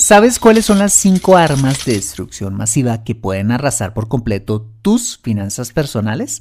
¿Sabes 0.00 0.38
cuáles 0.38 0.64
son 0.64 0.78
las 0.78 0.94
cinco 0.94 1.36
armas 1.36 1.84
de 1.84 1.92
destrucción 1.92 2.54
masiva 2.54 3.04
que 3.04 3.14
pueden 3.14 3.52
arrasar 3.52 3.92
por 3.92 4.08
completo 4.08 4.66
tus 4.80 5.18
finanzas 5.18 5.72
personales? 5.72 6.40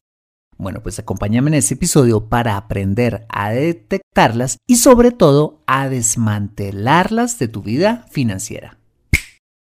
Bueno, 0.58 0.82
pues 0.82 0.98
acompáñame 0.98 1.50
en 1.50 1.56
este 1.56 1.74
episodio 1.74 2.30
para 2.30 2.56
aprender 2.56 3.28
a 3.28 3.50
detectarlas 3.50 4.60
y 4.66 4.78
sobre 4.78 5.12
todo 5.12 5.62
a 5.68 5.90
desmantelarlas 5.90 7.38
de 7.38 7.50
tu 7.50 7.62
vida 7.62 8.06
financiera. 8.10 8.80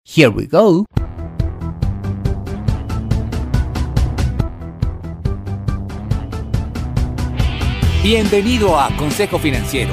Here 0.06 0.28
we 0.28 0.46
go. 0.46 0.86
Bienvenido 8.02 8.80
a 8.80 8.88
Consejo 8.96 9.38
Financiero, 9.38 9.92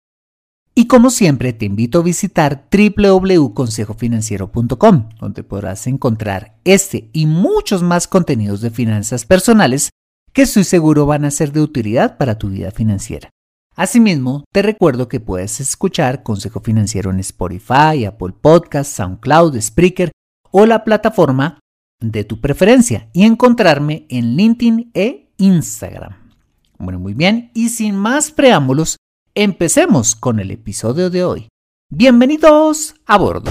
Y 0.73 0.87
como 0.87 1.09
siempre, 1.09 1.51
te 1.51 1.65
invito 1.65 1.99
a 1.99 2.03
visitar 2.03 2.69
www.consejofinanciero.com, 2.71 5.09
donde 5.19 5.43
podrás 5.43 5.85
encontrar 5.87 6.55
este 6.63 7.09
y 7.11 7.25
muchos 7.25 7.83
más 7.83 8.07
contenidos 8.07 8.61
de 8.61 8.71
finanzas 8.71 9.25
personales 9.25 9.89
que 10.31 10.43
estoy 10.43 10.63
seguro 10.63 11.05
van 11.05 11.25
a 11.25 11.31
ser 11.31 11.51
de 11.51 11.59
utilidad 11.59 12.17
para 12.17 12.37
tu 12.37 12.47
vida 12.49 12.71
financiera. 12.71 13.29
Asimismo, 13.75 14.45
te 14.53 14.61
recuerdo 14.61 15.09
que 15.09 15.19
puedes 15.19 15.59
escuchar 15.59 16.23
Consejo 16.23 16.61
Financiero 16.61 17.11
en 17.11 17.19
Spotify, 17.19 18.05
Apple 18.05 18.33
Podcasts, 18.39 18.95
SoundCloud, 18.95 19.59
Spreaker 19.59 20.11
o 20.51 20.65
la 20.65 20.83
plataforma 20.83 21.59
de 21.99 22.23
tu 22.23 22.39
preferencia 22.39 23.09
y 23.13 23.23
encontrarme 23.23 24.05
en 24.09 24.35
LinkedIn 24.35 24.91
e 24.93 25.31
Instagram. 25.37 26.15
Bueno, 26.77 26.99
muy 26.99 27.13
bien, 27.13 27.51
y 27.53 27.69
sin 27.69 27.95
más 27.95 28.31
preámbulos, 28.31 28.97
empecemos 29.35 30.15
con 30.15 30.39
el 30.41 30.51
episodio 30.51 31.09
de 31.09 31.23
hoy. 31.23 31.47
Bienvenidos 31.89 32.95
a 33.05 33.17
bordo. 33.17 33.49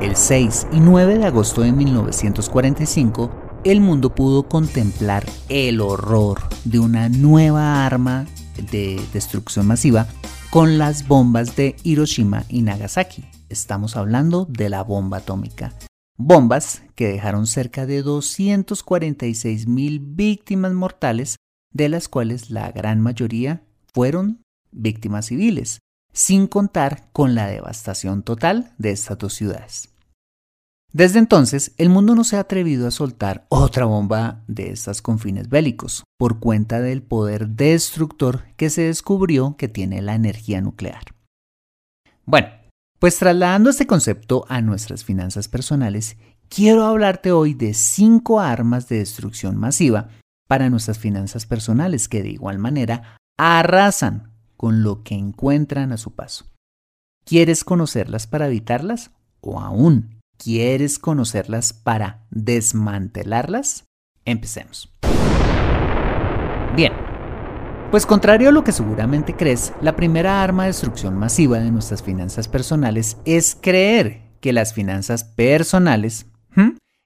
El 0.00 0.14
6 0.14 0.68
y 0.72 0.80
9 0.80 1.18
de 1.18 1.24
agosto 1.26 1.62
de 1.62 1.72
1945, 1.72 3.30
el 3.64 3.80
mundo 3.80 4.14
pudo 4.14 4.48
contemplar 4.48 5.24
el 5.48 5.80
horror 5.80 6.40
de 6.64 6.78
una 6.78 7.08
nueva 7.08 7.84
arma 7.84 8.26
de 8.70 9.00
destrucción 9.12 9.66
masiva 9.66 10.06
con 10.50 10.78
las 10.78 11.08
bombas 11.08 11.56
de 11.56 11.74
Hiroshima 11.82 12.44
y 12.48 12.62
Nagasaki. 12.62 13.24
Estamos 13.48 13.96
hablando 13.96 14.46
de 14.48 14.68
la 14.68 14.82
bomba 14.82 15.18
atómica, 15.18 15.74
bombas 16.16 16.82
que 16.94 17.08
dejaron 17.08 17.46
cerca 17.46 17.84
de 17.86 18.02
246 18.02 19.66
mil 19.66 19.98
víctimas 20.00 20.72
mortales, 20.72 21.36
de 21.72 21.88
las 21.88 22.08
cuales 22.08 22.50
la 22.50 22.70
gran 22.72 23.00
mayoría 23.00 23.62
fueron 23.92 24.42
víctimas 24.70 25.26
civiles, 25.26 25.80
sin 26.12 26.46
contar 26.46 27.08
con 27.12 27.34
la 27.34 27.46
devastación 27.46 28.22
total 28.22 28.72
de 28.78 28.90
estas 28.90 29.18
dos 29.18 29.34
ciudades. 29.34 29.88
Desde 30.92 31.18
entonces, 31.18 31.72
el 31.78 31.88
mundo 31.88 32.14
no 32.14 32.22
se 32.22 32.36
ha 32.36 32.40
atrevido 32.40 32.86
a 32.86 32.90
soltar 32.90 33.46
otra 33.48 33.86
bomba 33.86 34.44
de 34.46 34.70
estas 34.70 35.00
con 35.00 35.18
fines 35.18 35.48
bélicos, 35.48 36.04
por 36.18 36.38
cuenta 36.38 36.80
del 36.80 37.02
poder 37.02 37.48
destructor 37.48 38.44
que 38.56 38.68
se 38.68 38.82
descubrió 38.82 39.56
que 39.56 39.68
tiene 39.68 40.02
la 40.02 40.14
energía 40.14 40.60
nuclear. 40.60 41.02
Bueno, 42.26 42.48
pues 42.98 43.18
trasladando 43.18 43.70
este 43.70 43.86
concepto 43.86 44.44
a 44.48 44.60
nuestras 44.60 45.02
finanzas 45.02 45.48
personales, 45.48 46.18
quiero 46.50 46.84
hablarte 46.84 47.32
hoy 47.32 47.54
de 47.54 47.72
cinco 47.72 48.38
armas 48.38 48.86
de 48.88 48.98
destrucción 48.98 49.56
masiva 49.56 50.10
para 50.52 50.68
nuestras 50.68 50.98
finanzas 50.98 51.46
personales 51.46 52.08
que 52.08 52.22
de 52.22 52.28
igual 52.28 52.58
manera 52.58 53.16
arrasan 53.38 54.34
con 54.58 54.82
lo 54.82 55.02
que 55.02 55.14
encuentran 55.14 55.92
a 55.92 55.96
su 55.96 56.14
paso. 56.14 56.44
¿Quieres 57.24 57.64
conocerlas 57.64 58.26
para 58.26 58.48
evitarlas? 58.48 59.12
¿O 59.40 59.58
aún 59.58 60.20
quieres 60.36 60.98
conocerlas 60.98 61.72
para 61.72 62.26
desmantelarlas? 62.28 63.84
Empecemos. 64.26 64.92
Bien, 66.76 66.92
pues 67.90 68.04
contrario 68.04 68.50
a 68.50 68.52
lo 68.52 68.62
que 68.62 68.72
seguramente 68.72 69.34
crees, 69.34 69.72
la 69.80 69.96
primera 69.96 70.42
arma 70.42 70.64
de 70.64 70.68
destrucción 70.68 71.16
masiva 71.16 71.60
de 71.60 71.70
nuestras 71.70 72.02
finanzas 72.02 72.46
personales 72.46 73.16
es 73.24 73.56
creer 73.58 74.20
que 74.42 74.52
las 74.52 74.74
finanzas 74.74 75.24
personales 75.24 76.26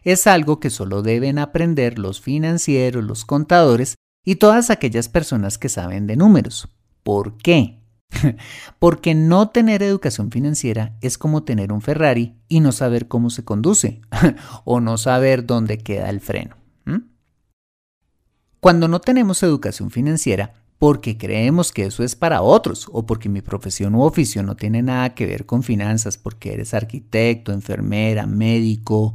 es 0.06 0.28
algo 0.28 0.61
que 0.61 0.71
solo 0.71 1.03
deben 1.03 1.37
aprender 1.37 1.99
los 1.99 2.21
financieros, 2.21 3.03
los 3.03 3.25
contadores 3.25 3.97
y 4.25 4.37
todas 4.37 4.71
aquellas 4.71 5.09
personas 5.09 5.59
que 5.59 5.69
saben 5.69 6.06
de 6.06 6.15
números. 6.15 6.69
¿Por 7.03 7.37
qué? 7.39 7.81
Porque 8.78 9.17
no 9.17 9.49
tener 9.49 9.83
educación 9.83 10.31
financiera 10.31 10.97
es 11.00 11.19
como 11.19 11.43
tener 11.43 11.72
un 11.72 11.83
Ferrari 11.83 12.37
y 12.49 12.61
no 12.61 12.71
saber 12.71 13.09
cómo 13.09 13.31
se 13.31 13.44
conduce 13.44 14.00
o 14.65 14.78
no 14.78 14.97
saber 14.97 15.44
dónde 15.44 15.78
queda 15.78 16.09
el 16.09 16.21
freno. 16.21 16.56
Cuando 18.61 18.88
no 18.88 19.00
tenemos 19.00 19.43
educación 19.43 19.91
financiera, 19.91 20.55
porque 20.78 21.19
creemos 21.19 21.73
que 21.73 21.84
eso 21.84 22.05
es 22.05 22.15
para 22.15 22.43
otros 22.43 22.88
o 22.93 23.06
porque 23.06 23.28
mi 23.28 23.41
profesión 23.41 23.94
u 23.97 24.03
oficio 24.03 24.43
no 24.43 24.55
tiene 24.55 24.83
nada 24.83 25.15
que 25.15 25.27
ver 25.27 25.47
con 25.47 25.62
finanzas, 25.62 26.17
porque 26.17 26.53
eres 26.53 26.75
arquitecto, 26.75 27.52
enfermera, 27.52 28.26
médico, 28.26 29.14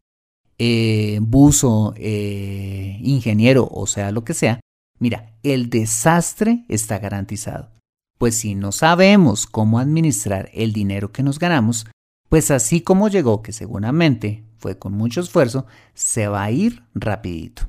eh, 0.64 1.18
buzo, 1.24 1.96
eh, 1.98 3.00
ingeniero, 3.02 3.68
o 3.72 3.88
sea, 3.88 4.12
lo 4.12 4.24
que 4.24 4.36
sea, 4.36 4.60
mira, 5.00 5.34
el 5.42 5.72
desastre 5.72 6.66
está 6.68 7.00
garantizado. 7.00 7.72
Pues 8.20 8.38
si 8.38 8.54
no 8.54 8.72
sabemos 8.72 9.48
cómo 9.48 9.80
administrar 9.80 10.52
el 10.54 10.72
dinero 10.72 11.12
que 11.12 11.24
nos 11.24 11.40
ganamos, 11.40 11.88
pues 12.30 12.52
así 12.52 12.82
como 12.82 13.10
llegó, 13.10 13.42
que 13.42 13.54
seguramente 13.54 14.44
fue 14.60 14.78
con 14.78 14.94
mucho 14.94 15.22
esfuerzo, 15.22 15.66
se 15.96 16.28
va 16.28 16.44
a 16.44 16.52
ir 16.52 16.84
rapidito. 16.94 17.64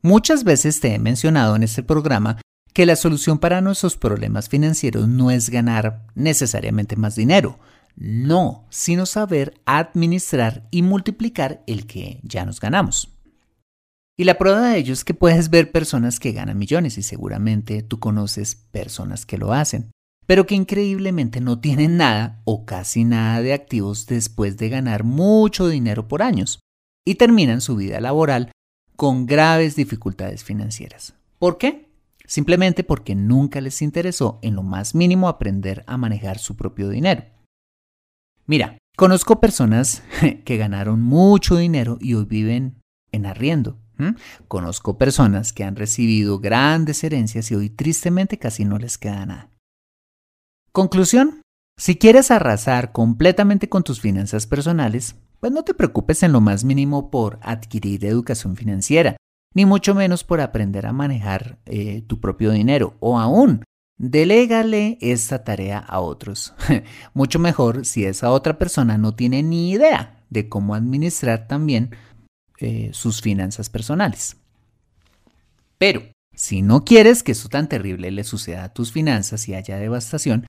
Muchas 0.00 0.44
veces 0.44 0.80
te 0.80 0.94
he 0.94 0.98
mencionado 0.98 1.56
en 1.56 1.62
este 1.62 1.82
programa 1.82 2.40
que 2.72 2.86
la 2.86 2.96
solución 2.96 3.38
para 3.38 3.60
nuestros 3.60 3.98
problemas 3.98 4.48
financieros 4.48 5.08
no 5.08 5.30
es 5.30 5.50
ganar 5.50 6.06
necesariamente 6.14 6.96
más 6.96 7.16
dinero, 7.16 7.58
no, 8.00 8.66
sino 8.70 9.06
saber 9.06 9.60
administrar 9.66 10.68
y 10.70 10.82
multiplicar 10.82 11.64
el 11.66 11.86
que 11.86 12.20
ya 12.22 12.44
nos 12.44 12.60
ganamos. 12.60 13.12
Y 14.16 14.24
la 14.24 14.38
prueba 14.38 14.60
de 14.68 14.78
ello 14.78 14.92
es 14.92 15.04
que 15.04 15.14
puedes 15.14 15.50
ver 15.50 15.72
personas 15.72 16.18
que 16.20 16.32
ganan 16.32 16.58
millones 16.58 16.98
y 16.98 17.02
seguramente 17.02 17.82
tú 17.82 17.98
conoces 17.98 18.56
personas 18.70 19.26
que 19.26 19.38
lo 19.38 19.52
hacen. 19.52 19.90
pero 20.28 20.44
que 20.44 20.54
increíblemente 20.54 21.40
no 21.40 21.58
tienen 21.58 21.96
nada 21.96 22.42
o 22.44 22.66
casi 22.66 23.04
nada 23.04 23.40
de 23.40 23.54
activos 23.54 24.06
después 24.06 24.58
de 24.58 24.68
ganar 24.68 25.02
mucho 25.02 25.68
dinero 25.68 26.06
por 26.06 26.20
años 26.20 26.60
y 27.06 27.14
terminan 27.14 27.62
su 27.62 27.76
vida 27.76 27.98
laboral 27.98 28.52
con 28.94 29.24
graves 29.24 29.74
dificultades 29.74 30.44
financieras. 30.44 31.14
¿Por 31.38 31.56
qué? 31.56 31.88
Simplemente 32.26 32.84
porque 32.84 33.14
nunca 33.14 33.62
les 33.62 33.80
interesó 33.80 34.38
en 34.42 34.54
lo 34.54 34.62
más 34.62 34.94
mínimo 34.94 35.28
aprender 35.28 35.82
a 35.86 35.96
manejar 35.96 36.38
su 36.38 36.56
propio 36.56 36.90
dinero. 36.90 37.24
Mira, 38.48 38.78
conozco 38.96 39.40
personas 39.40 40.02
que 40.44 40.56
ganaron 40.56 41.02
mucho 41.02 41.56
dinero 41.56 41.98
y 42.00 42.14
hoy 42.14 42.24
viven 42.24 42.80
en 43.12 43.26
arriendo. 43.26 43.78
Conozco 44.46 44.96
personas 44.96 45.52
que 45.52 45.64
han 45.64 45.74
recibido 45.74 46.38
grandes 46.38 47.02
herencias 47.02 47.50
y 47.50 47.56
hoy 47.56 47.68
tristemente 47.68 48.38
casi 48.38 48.64
no 48.64 48.78
les 48.78 48.96
queda 48.96 49.26
nada. 49.26 49.50
Conclusión, 50.72 51.42
si 51.76 51.96
quieres 51.96 52.30
arrasar 52.30 52.92
completamente 52.92 53.68
con 53.68 53.82
tus 53.82 54.00
finanzas 54.00 54.46
personales, 54.46 55.16
pues 55.40 55.52
no 55.52 55.64
te 55.64 55.74
preocupes 55.74 56.22
en 56.22 56.32
lo 56.32 56.40
más 56.40 56.64
mínimo 56.64 57.10
por 57.10 57.40
adquirir 57.42 58.04
educación 58.04 58.56
financiera, 58.56 59.16
ni 59.52 59.66
mucho 59.66 59.96
menos 59.96 60.22
por 60.22 60.40
aprender 60.40 60.86
a 60.86 60.92
manejar 60.92 61.58
eh, 61.66 62.02
tu 62.06 62.20
propio 62.20 62.52
dinero, 62.52 62.96
o 63.00 63.18
aún, 63.18 63.64
delégale 63.98 64.96
esta 65.00 65.44
tarea 65.44 65.78
a 65.78 66.00
otros. 66.00 66.54
mucho 67.14 67.38
mejor 67.38 67.84
si 67.84 68.04
esa 68.04 68.30
otra 68.30 68.58
persona 68.58 68.96
no 68.96 69.14
tiene 69.14 69.42
ni 69.42 69.70
idea 69.70 70.24
de 70.30 70.48
cómo 70.48 70.74
administrar 70.74 71.46
también 71.48 71.90
eh, 72.58 72.90
sus 72.92 73.20
finanzas 73.20 73.68
personales. 73.68 74.36
Pero, 75.78 76.02
si 76.34 76.62
no 76.62 76.84
quieres 76.84 77.22
que 77.22 77.32
eso 77.32 77.48
tan 77.48 77.68
terrible 77.68 78.10
le 78.10 78.24
suceda 78.24 78.64
a 78.64 78.72
tus 78.72 78.92
finanzas 78.92 79.48
y 79.48 79.54
haya 79.54 79.76
devastación, 79.76 80.46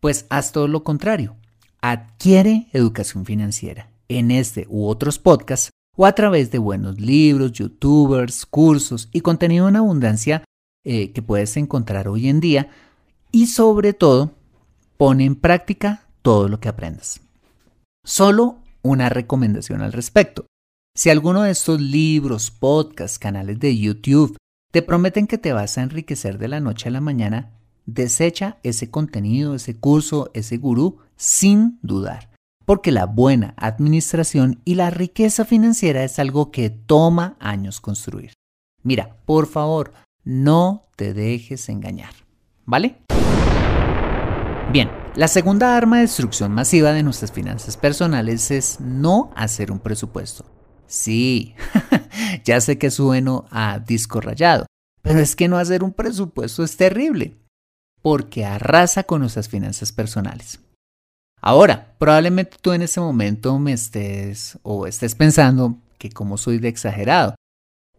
pues 0.00 0.26
haz 0.28 0.52
todo 0.52 0.68
lo 0.68 0.82
contrario. 0.82 1.36
Adquiere 1.80 2.68
educación 2.72 3.24
financiera 3.24 3.90
en 4.08 4.30
este 4.30 4.66
u 4.68 4.86
otros 4.86 5.18
podcasts 5.18 5.70
o 5.96 6.06
a 6.06 6.14
través 6.14 6.50
de 6.50 6.58
buenos 6.58 7.00
libros, 7.00 7.52
youtubers, 7.52 8.46
cursos 8.46 9.08
y 9.12 9.20
contenido 9.20 9.68
en 9.68 9.76
abundancia 9.76 10.44
eh, 10.84 11.12
que 11.12 11.22
puedes 11.22 11.56
encontrar 11.56 12.08
hoy 12.08 12.28
en 12.28 12.40
día 12.40 12.70
y 13.32 13.46
sobre 13.46 13.92
todo 13.92 14.32
pone 14.96 15.24
en 15.24 15.36
práctica 15.36 16.06
todo 16.22 16.48
lo 16.48 16.60
que 16.60 16.68
aprendas. 16.68 17.20
Solo 18.04 18.58
una 18.82 19.08
recomendación 19.08 19.82
al 19.82 19.92
respecto. 19.92 20.46
Si 20.96 21.10
alguno 21.10 21.42
de 21.42 21.50
estos 21.50 21.80
libros, 21.80 22.50
podcasts, 22.50 23.18
canales 23.18 23.60
de 23.60 23.76
YouTube 23.76 24.36
te 24.72 24.82
prometen 24.82 25.26
que 25.26 25.38
te 25.38 25.52
vas 25.52 25.78
a 25.78 25.82
enriquecer 25.82 26.38
de 26.38 26.48
la 26.48 26.60
noche 26.60 26.88
a 26.88 26.92
la 26.92 27.00
mañana, 27.00 27.50
desecha 27.86 28.58
ese 28.62 28.90
contenido, 28.90 29.54
ese 29.54 29.76
curso, 29.76 30.30
ese 30.34 30.56
gurú 30.58 30.98
sin 31.16 31.78
dudar. 31.82 32.30
Porque 32.64 32.92
la 32.92 33.06
buena 33.06 33.54
administración 33.56 34.60
y 34.64 34.74
la 34.74 34.90
riqueza 34.90 35.44
financiera 35.44 36.04
es 36.04 36.18
algo 36.18 36.50
que 36.50 36.70
toma 36.70 37.36
años 37.40 37.80
construir. 37.80 38.32
Mira, 38.82 39.16
por 39.26 39.46
favor, 39.46 39.92
no 40.24 40.88
te 40.96 41.14
dejes 41.14 41.68
engañar. 41.68 42.12
¿Vale? 42.64 42.98
Bien, 44.72 44.90
la 45.16 45.26
segunda 45.26 45.76
arma 45.76 45.96
de 45.96 46.02
destrucción 46.02 46.52
masiva 46.52 46.92
de 46.92 47.02
nuestras 47.02 47.32
finanzas 47.32 47.76
personales 47.76 48.50
es 48.50 48.80
no 48.80 49.32
hacer 49.34 49.72
un 49.72 49.80
presupuesto. 49.80 50.44
Sí, 50.86 51.54
ya 52.44 52.60
sé 52.60 52.78
que 52.78 52.90
sueno 52.90 53.46
a 53.50 53.78
disco 53.80 54.20
rayado, 54.20 54.66
pero 55.02 55.18
es 55.18 55.34
que 55.34 55.48
no 55.48 55.58
hacer 55.58 55.82
un 55.82 55.92
presupuesto 55.92 56.62
es 56.62 56.76
terrible, 56.76 57.36
porque 58.02 58.44
arrasa 58.44 59.02
con 59.04 59.20
nuestras 59.20 59.48
finanzas 59.48 59.92
personales. 59.92 60.60
Ahora, 61.40 61.94
probablemente 61.98 62.56
tú 62.60 62.72
en 62.72 62.82
ese 62.82 63.00
momento 63.00 63.58
me 63.58 63.72
estés 63.72 64.58
o 64.62 64.86
estés 64.86 65.14
pensando 65.14 65.78
que 65.98 66.10
como 66.10 66.36
soy 66.36 66.58
de 66.58 66.68
exagerado, 66.68 67.34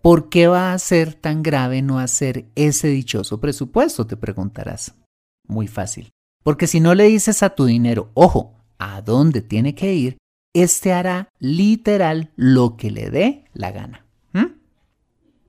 ¿por 0.01 0.30
qué 0.30 0.48
va 0.48 0.74
a 0.74 0.80
ser 0.80 1.13
tan 1.13 1.44
grave 1.44 1.81
no 1.81 2.00
hacer 2.00 2.45
ese 2.56 2.88
dichoso 2.88 3.39
presupuesto? 3.39 4.06
Te 4.07 4.18
preguntarás. 4.18 4.95
Muy 5.48 5.68
fácil. 5.68 6.09
Porque 6.44 6.68
si 6.68 6.80
no 6.80 6.95
le 6.95 7.06
dices 7.06 7.44
a 7.44 7.51
tu 7.51 7.65
dinero, 7.65 8.09
ojo, 8.13 8.56
a 8.80 9.01
dónde 9.01 9.42
tiene 9.42 9.75
que 9.75 9.94
ir, 9.94 10.18
este 10.53 10.92
hará 10.92 11.30
literal 11.39 12.31
lo 12.36 12.77
que 12.77 12.92
le 12.92 13.09
dé 13.09 13.45
la 13.53 13.71
gana. 13.71 14.06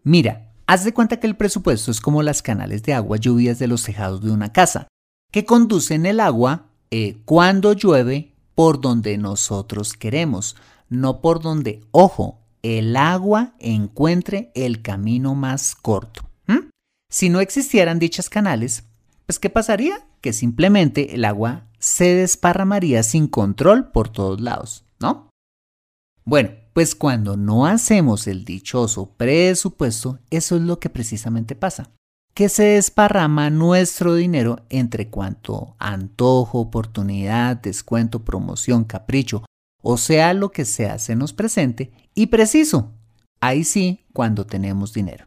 Mira, 0.04 0.52
haz 0.66 0.84
de 0.84 0.92
cuenta 0.92 1.20
que 1.20 1.28
el 1.28 1.36
presupuesto 1.36 1.92
es 1.92 2.00
como 2.00 2.24
las 2.24 2.42
canales 2.42 2.82
de 2.82 2.92
agua 2.92 3.18
lluvias 3.18 3.60
de 3.60 3.68
los 3.68 3.84
tejados 3.84 4.20
de 4.20 4.32
una 4.32 4.52
casa, 4.52 4.88
que 5.30 5.44
conducen 5.44 6.06
el 6.06 6.18
agua 6.18 6.70
eh, 6.90 7.18
cuando 7.24 7.72
llueve 7.72 8.34
por 8.56 8.80
donde 8.80 9.16
nosotros 9.16 9.92
queremos, 9.92 10.56
no 10.88 11.20
por 11.20 11.40
donde, 11.40 11.80
ojo, 11.92 12.41
el 12.62 12.96
agua 12.96 13.54
encuentre 13.58 14.50
el 14.54 14.82
camino 14.82 15.34
más 15.34 15.74
corto. 15.74 16.28
Si 17.10 17.28
no 17.28 17.40
existieran 17.40 17.98
dichas 17.98 18.30
canales, 18.30 18.84
pues 19.26 19.38
¿qué 19.38 19.50
pasaría? 19.50 20.06
Que 20.22 20.32
simplemente 20.32 21.14
el 21.14 21.26
agua 21.26 21.66
se 21.78 22.14
desparramaría 22.14 23.02
sin 23.02 23.26
control 23.26 23.90
por 23.90 24.08
todos 24.08 24.40
lados. 24.40 24.86
¿no? 24.98 25.28
Bueno, 26.24 26.50
pues 26.72 26.94
cuando 26.94 27.36
no 27.36 27.66
hacemos 27.66 28.26
el 28.26 28.46
dichoso 28.46 29.10
presupuesto, 29.16 30.20
eso 30.30 30.56
es 30.56 30.62
lo 30.62 30.78
que 30.78 30.88
precisamente 30.88 31.54
pasa, 31.54 31.90
que 32.34 32.48
se 32.48 32.62
desparrama 32.62 33.50
nuestro 33.50 34.14
dinero 34.14 34.60
entre 34.70 35.10
cuanto 35.10 35.76
antojo, 35.78 36.60
oportunidad, 36.60 37.56
descuento, 37.56 38.24
promoción, 38.24 38.84
capricho, 38.84 39.44
o 39.82 39.98
sea, 39.98 40.32
lo 40.32 40.50
que 40.50 40.64
sea 40.64 40.98
se 40.98 41.16
nos 41.16 41.32
presente 41.32 41.92
y 42.14 42.26
preciso, 42.26 42.92
ahí 43.40 43.64
sí, 43.64 44.06
cuando 44.12 44.46
tenemos 44.46 44.92
dinero. 44.92 45.26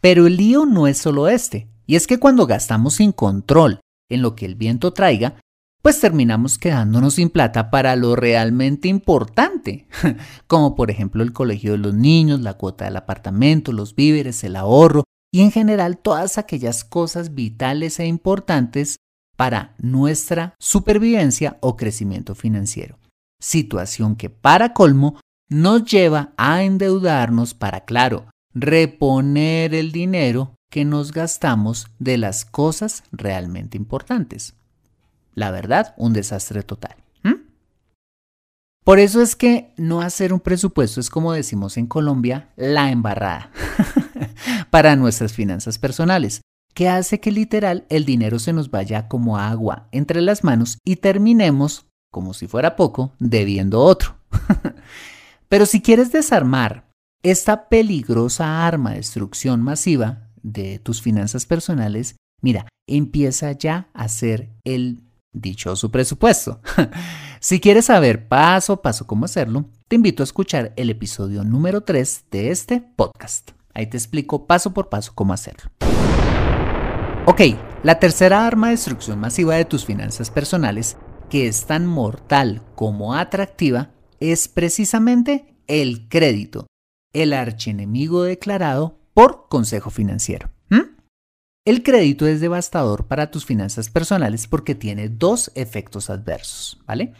Pero 0.00 0.26
el 0.26 0.36
lío 0.36 0.66
no 0.66 0.86
es 0.86 0.98
solo 0.98 1.28
este, 1.28 1.68
y 1.86 1.96
es 1.96 2.06
que 2.06 2.18
cuando 2.18 2.46
gastamos 2.46 2.94
sin 2.94 3.12
control 3.12 3.80
en 4.08 4.22
lo 4.22 4.36
que 4.36 4.46
el 4.46 4.54
viento 4.54 4.92
traiga, 4.92 5.40
pues 5.82 6.00
terminamos 6.00 6.58
quedándonos 6.58 7.14
sin 7.14 7.30
plata 7.30 7.70
para 7.70 7.96
lo 7.96 8.16
realmente 8.16 8.88
importante, 8.88 9.86
como 10.46 10.74
por 10.74 10.90
ejemplo 10.90 11.22
el 11.22 11.32
colegio 11.32 11.72
de 11.72 11.78
los 11.78 11.94
niños, 11.94 12.40
la 12.40 12.54
cuota 12.54 12.84
del 12.84 12.96
apartamento, 12.96 13.72
los 13.72 13.94
víveres, 13.94 14.42
el 14.44 14.56
ahorro 14.56 15.04
y 15.32 15.42
en 15.42 15.52
general 15.52 15.98
todas 15.98 16.38
aquellas 16.38 16.84
cosas 16.84 17.34
vitales 17.34 17.98
e 18.00 18.06
importantes 18.06 18.96
para 19.36 19.74
nuestra 19.78 20.54
supervivencia 20.58 21.58
o 21.60 21.76
crecimiento 21.76 22.34
financiero. 22.34 22.98
Situación 23.40 24.16
que 24.16 24.30
para 24.30 24.72
colmo 24.72 25.20
nos 25.48 25.84
lleva 25.84 26.32
a 26.36 26.62
endeudarnos 26.62 27.54
para, 27.54 27.84
claro, 27.84 28.26
reponer 28.54 29.74
el 29.74 29.92
dinero 29.92 30.54
que 30.70 30.84
nos 30.84 31.12
gastamos 31.12 31.86
de 31.98 32.18
las 32.18 32.44
cosas 32.44 33.04
realmente 33.12 33.76
importantes. 33.76 34.54
La 35.34 35.50
verdad, 35.50 35.94
un 35.96 36.12
desastre 36.12 36.62
total. 36.62 36.96
Por 38.86 39.00
eso 39.00 39.20
es 39.20 39.34
que 39.34 39.74
no 39.76 40.00
hacer 40.00 40.32
un 40.32 40.38
presupuesto 40.38 41.00
es 41.00 41.10
como 41.10 41.32
decimos 41.32 41.76
en 41.76 41.88
Colombia, 41.88 42.50
la 42.54 42.92
embarrada 42.92 43.50
para 44.70 44.94
nuestras 44.94 45.32
finanzas 45.32 45.76
personales, 45.76 46.40
que 46.76 46.90
hace 46.90 47.20
que 47.20 47.32
literal 47.32 47.86
el 47.88 48.04
dinero 48.04 48.38
se 48.38 48.52
nos 48.52 48.70
vaya 48.70 49.08
como 49.08 49.38
agua 49.38 49.88
entre 49.92 50.20
las 50.20 50.44
manos 50.44 50.78
y 50.84 50.96
terminemos, 50.96 51.86
como 52.12 52.34
si 52.34 52.46
fuera 52.46 52.76
poco, 52.76 53.14
debiendo 53.18 53.80
otro. 53.80 54.18
Pero 55.48 55.64
si 55.64 55.80
quieres 55.80 56.12
desarmar 56.12 56.86
esta 57.22 57.70
peligrosa 57.70 58.66
arma 58.66 58.90
de 58.90 58.96
destrucción 58.96 59.62
masiva 59.62 60.28
de 60.42 60.78
tus 60.78 61.00
finanzas 61.00 61.46
personales, 61.46 62.16
mira, 62.42 62.66
empieza 62.86 63.52
ya 63.52 63.88
a 63.94 64.04
hacer 64.04 64.50
el 64.64 65.00
dichoso 65.32 65.90
presupuesto. 65.90 66.60
si 67.40 67.58
quieres 67.58 67.86
saber 67.86 68.28
paso 68.28 68.74
a 68.74 68.82
paso 68.82 69.06
cómo 69.06 69.24
hacerlo, 69.24 69.64
te 69.88 69.96
invito 69.96 70.22
a 70.22 70.24
escuchar 70.24 70.74
el 70.76 70.90
episodio 70.90 71.42
número 71.42 71.80
3 71.80 72.26
de 72.30 72.50
este 72.50 72.82
podcast. 72.82 73.52
Ahí 73.72 73.86
te 73.86 73.96
explico 73.96 74.46
paso 74.46 74.74
por 74.74 74.90
paso 74.90 75.12
cómo 75.14 75.32
hacerlo. 75.32 75.70
Ok, 77.28 77.40
la 77.82 77.98
tercera 77.98 78.46
arma 78.46 78.68
de 78.68 78.74
destrucción 78.74 79.18
masiva 79.18 79.56
de 79.56 79.64
tus 79.64 79.84
finanzas 79.84 80.30
personales, 80.30 80.96
que 81.28 81.48
es 81.48 81.66
tan 81.66 81.84
mortal 81.84 82.62
como 82.76 83.16
atractiva, 83.16 83.90
es 84.20 84.46
precisamente 84.46 85.56
el 85.66 86.08
crédito, 86.08 86.68
el 87.12 87.32
archienemigo 87.32 88.22
declarado 88.22 89.00
por 89.12 89.48
Consejo 89.48 89.90
Financiero. 89.90 90.50
El 91.64 91.82
crédito 91.82 92.28
es 92.28 92.40
devastador 92.40 93.08
para 93.08 93.32
tus 93.32 93.44
finanzas 93.44 93.90
personales 93.90 94.46
porque 94.46 94.76
tiene 94.76 95.08
dos 95.08 95.50
efectos 95.56 96.10
adversos, 96.10 96.80
¿vale? 96.86 97.12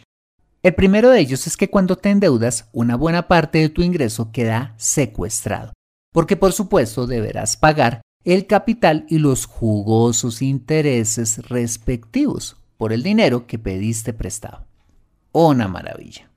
El 0.63 0.73
primero 0.73 1.09
de 1.09 1.19
ellos 1.19 1.47
es 1.47 1.57
que 1.57 1.69
cuando 1.69 1.97
te 1.97 2.11
endeudas, 2.11 2.69
una 2.71 2.95
buena 2.95 3.27
parte 3.27 3.57
de 3.57 3.67
tu 3.67 3.81
ingreso 3.81 4.31
queda 4.31 4.73
secuestrado, 4.77 5.73
porque 6.13 6.37
por 6.37 6.53
supuesto 6.53 7.07
deberás 7.07 7.57
pagar 7.57 7.99
el 8.33 8.45
capital 8.45 9.05
y 9.07 9.19
los 9.19 9.45
jugosos 9.45 10.41
intereses 10.41 11.47
respectivos 11.47 12.57
por 12.75 12.91
el 12.91 13.01
dinero 13.01 13.47
que 13.47 13.57
pediste 13.57 14.11
prestado. 14.11 14.65
Una 15.31 15.69
maravilla. 15.69 16.29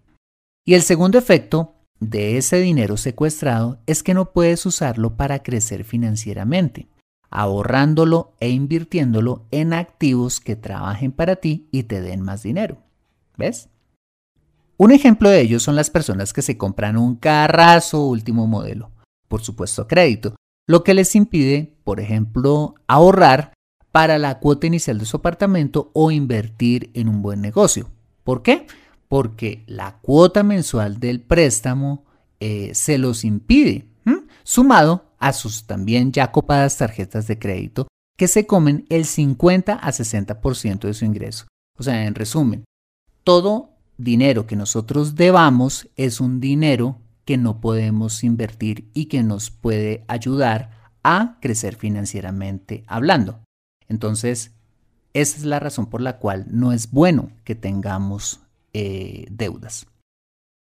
Y 0.65 0.75
el 0.75 0.83
segundo 0.83 1.19
efecto 1.19 1.75
de 1.99 2.37
ese 2.37 2.59
dinero 2.61 2.97
secuestrado 2.97 3.81
es 3.87 4.05
que 4.05 4.15
no 4.15 4.33
puedes 4.33 4.65
usarlo 4.67 5.17
para 5.17 5.43
crecer 5.43 5.83
financieramente, 5.83 6.87
ahorrándolo 7.29 8.35
e 8.39 8.51
invirtiéndolo 8.51 9.47
en 9.51 9.73
activos 9.73 10.39
que 10.39 10.55
trabajen 10.55 11.11
para 11.11 11.37
ti 11.37 11.67
y 11.73 11.83
te 11.83 12.01
den 12.01 12.21
más 12.21 12.45
dinero. 12.45 12.79
¿Ves? 13.37 13.69
Un 14.77 14.93
ejemplo 14.93 15.29
de 15.29 15.41
ello 15.41 15.59
son 15.59 15.75
las 15.75 15.91
personas 15.91 16.33
que 16.33 16.43
se 16.43 16.57
compran 16.57 16.97
un 16.97 17.17
carrazo 17.17 18.07
último 18.07 18.47
modelo, 18.47 18.93
por 19.27 19.43
supuesto 19.43 19.89
crédito, 19.89 20.37
lo 20.71 20.85
que 20.85 20.95
les 20.95 21.17
impide, 21.17 21.75
por 21.83 21.99
ejemplo, 21.99 22.77
ahorrar 22.87 23.55
para 23.91 24.19
la 24.19 24.39
cuota 24.39 24.69
inicial 24.69 25.01
de 25.01 25.05
su 25.05 25.17
apartamento 25.17 25.91
o 25.95 26.13
invertir 26.13 26.93
en 26.95 27.09
un 27.09 27.23
buen 27.23 27.41
negocio. 27.41 27.91
¿Por 28.23 28.45
qué? 28.45 28.69
Porque 29.09 29.65
la 29.67 29.99
cuota 30.01 30.45
mensual 30.45 31.01
del 31.01 31.23
préstamo 31.23 32.05
eh, 32.39 32.71
se 32.73 32.99
los 32.99 33.25
impide, 33.25 33.89
sumado 34.45 35.07
a 35.19 35.33
sus 35.33 35.67
también 35.67 36.13
ya 36.13 36.31
copadas 36.31 36.77
tarjetas 36.77 37.27
de 37.27 37.41
crédito 37.41 37.89
que 38.17 38.29
se 38.29 38.47
comen 38.47 38.87
el 38.91 39.07
50 39.07 39.73
a 39.73 39.91
60% 39.91 40.83
de 40.83 40.95
su 40.95 41.05
ingreso. 41.05 41.47
O 41.77 41.83
sea, 41.83 42.07
en 42.07 42.15
resumen, 42.15 42.65
todo 43.25 43.71
dinero 43.99 44.47
que 44.47 44.55
nosotros 44.55 45.17
debamos 45.17 45.89
es 45.97 46.21
un 46.21 46.39
dinero 46.39 47.01
que 47.31 47.37
no 47.37 47.61
podemos 47.61 48.25
invertir 48.25 48.91
y 48.93 49.05
que 49.05 49.23
nos 49.23 49.53
puede 49.53 50.05
ayudar 50.09 50.91
a 51.05 51.39
crecer 51.41 51.77
financieramente 51.77 52.83
hablando. 52.89 53.45
Entonces, 53.87 54.51
esa 55.13 55.37
es 55.37 55.45
la 55.45 55.61
razón 55.61 55.87
por 55.87 56.01
la 56.01 56.19
cual 56.19 56.47
no 56.51 56.73
es 56.73 56.91
bueno 56.91 57.31
que 57.45 57.55
tengamos 57.55 58.41
eh, 58.73 59.29
deudas. 59.31 59.87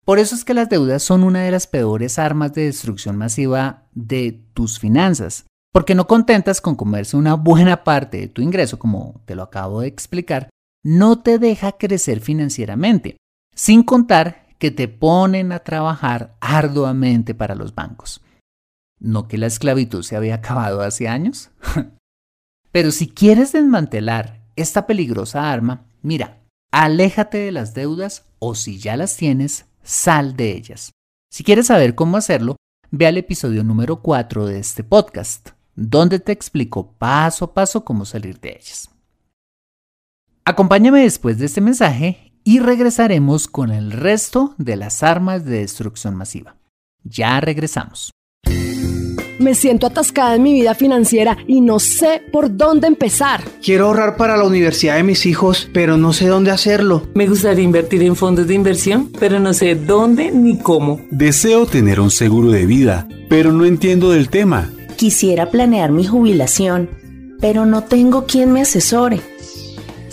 Por 0.04 0.20
eso 0.20 0.36
es 0.36 0.44
que 0.44 0.54
las 0.54 0.68
deudas 0.68 1.02
son 1.02 1.24
una 1.24 1.42
de 1.42 1.50
las 1.50 1.66
peores 1.66 2.20
armas 2.20 2.54
de 2.54 2.66
destrucción 2.66 3.16
masiva 3.16 3.88
de 3.92 4.40
tus 4.54 4.78
finanzas, 4.78 5.46
porque 5.72 5.96
no 5.96 6.06
contentas 6.06 6.60
con 6.60 6.76
comerse 6.76 7.16
una 7.16 7.34
buena 7.34 7.82
parte 7.82 8.18
de 8.18 8.28
tu 8.28 8.42
ingreso, 8.42 8.78
como 8.78 9.22
te 9.24 9.34
lo 9.34 9.42
acabo 9.42 9.80
de 9.80 9.88
explicar, 9.88 10.50
no 10.84 11.20
te 11.20 11.40
deja 11.40 11.72
crecer 11.72 12.20
financieramente, 12.20 13.16
sin 13.56 13.82
contar 13.82 14.43
que 14.64 14.70
te 14.70 14.88
ponen 14.88 15.52
a 15.52 15.58
trabajar 15.58 16.38
arduamente 16.40 17.34
para 17.34 17.54
los 17.54 17.74
bancos. 17.74 18.22
¿No 18.98 19.28
que 19.28 19.36
la 19.36 19.46
esclavitud 19.46 20.02
se 20.02 20.16
había 20.16 20.36
acabado 20.36 20.80
hace 20.80 21.06
años? 21.06 21.50
Pero 22.72 22.90
si 22.90 23.10
quieres 23.10 23.52
desmantelar 23.52 24.40
esta 24.56 24.86
peligrosa 24.86 25.52
arma, 25.52 25.84
mira, 26.00 26.40
aléjate 26.72 27.36
de 27.36 27.52
las 27.52 27.74
deudas 27.74 28.24
o 28.38 28.54
si 28.54 28.78
ya 28.78 28.96
las 28.96 29.18
tienes, 29.18 29.66
sal 29.82 30.34
de 30.34 30.52
ellas. 30.52 30.92
Si 31.30 31.44
quieres 31.44 31.66
saber 31.66 31.94
cómo 31.94 32.16
hacerlo, 32.16 32.56
ve 32.90 33.06
al 33.06 33.18
episodio 33.18 33.64
número 33.64 34.00
4 34.00 34.46
de 34.46 34.60
este 34.60 34.82
podcast, 34.82 35.50
donde 35.74 36.20
te 36.20 36.32
explico 36.32 36.92
paso 36.92 37.44
a 37.44 37.52
paso 37.52 37.84
cómo 37.84 38.06
salir 38.06 38.40
de 38.40 38.52
ellas. 38.52 38.88
Acompáñame 40.46 41.02
después 41.02 41.38
de 41.38 41.44
este 41.44 41.60
mensaje 41.60 42.33
y 42.44 42.60
regresaremos 42.60 43.48
con 43.48 43.70
el 43.70 43.90
resto 43.90 44.54
de 44.58 44.76
las 44.76 45.02
armas 45.02 45.44
de 45.44 45.60
destrucción 45.60 46.14
masiva. 46.14 46.56
Ya 47.02 47.40
regresamos. 47.40 48.10
Me 49.38 49.54
siento 49.54 49.88
atascada 49.88 50.36
en 50.36 50.42
mi 50.44 50.52
vida 50.52 50.74
financiera 50.74 51.36
y 51.48 51.60
no 51.60 51.80
sé 51.80 52.22
por 52.32 52.56
dónde 52.56 52.86
empezar. 52.86 53.42
Quiero 53.62 53.86
ahorrar 53.86 54.16
para 54.16 54.36
la 54.36 54.44
universidad 54.44 54.96
de 54.96 55.02
mis 55.02 55.26
hijos, 55.26 55.68
pero 55.72 55.96
no 55.96 56.12
sé 56.12 56.28
dónde 56.28 56.52
hacerlo. 56.52 57.08
Me 57.14 57.26
gustaría 57.26 57.64
invertir 57.64 58.02
en 58.02 58.14
fondos 58.14 58.46
de 58.46 58.54
inversión, 58.54 59.10
pero 59.18 59.40
no 59.40 59.52
sé 59.52 59.74
dónde 59.74 60.30
ni 60.30 60.58
cómo. 60.58 61.00
Deseo 61.10 61.66
tener 61.66 61.98
un 61.98 62.12
seguro 62.12 62.50
de 62.52 62.64
vida, 62.64 63.08
pero 63.28 63.52
no 63.52 63.64
entiendo 63.64 64.10
del 64.10 64.28
tema. 64.28 64.70
Quisiera 64.96 65.50
planear 65.50 65.90
mi 65.90 66.06
jubilación, 66.06 66.88
pero 67.40 67.66
no 67.66 67.82
tengo 67.82 68.26
quien 68.26 68.52
me 68.52 68.62
asesore. 68.62 69.20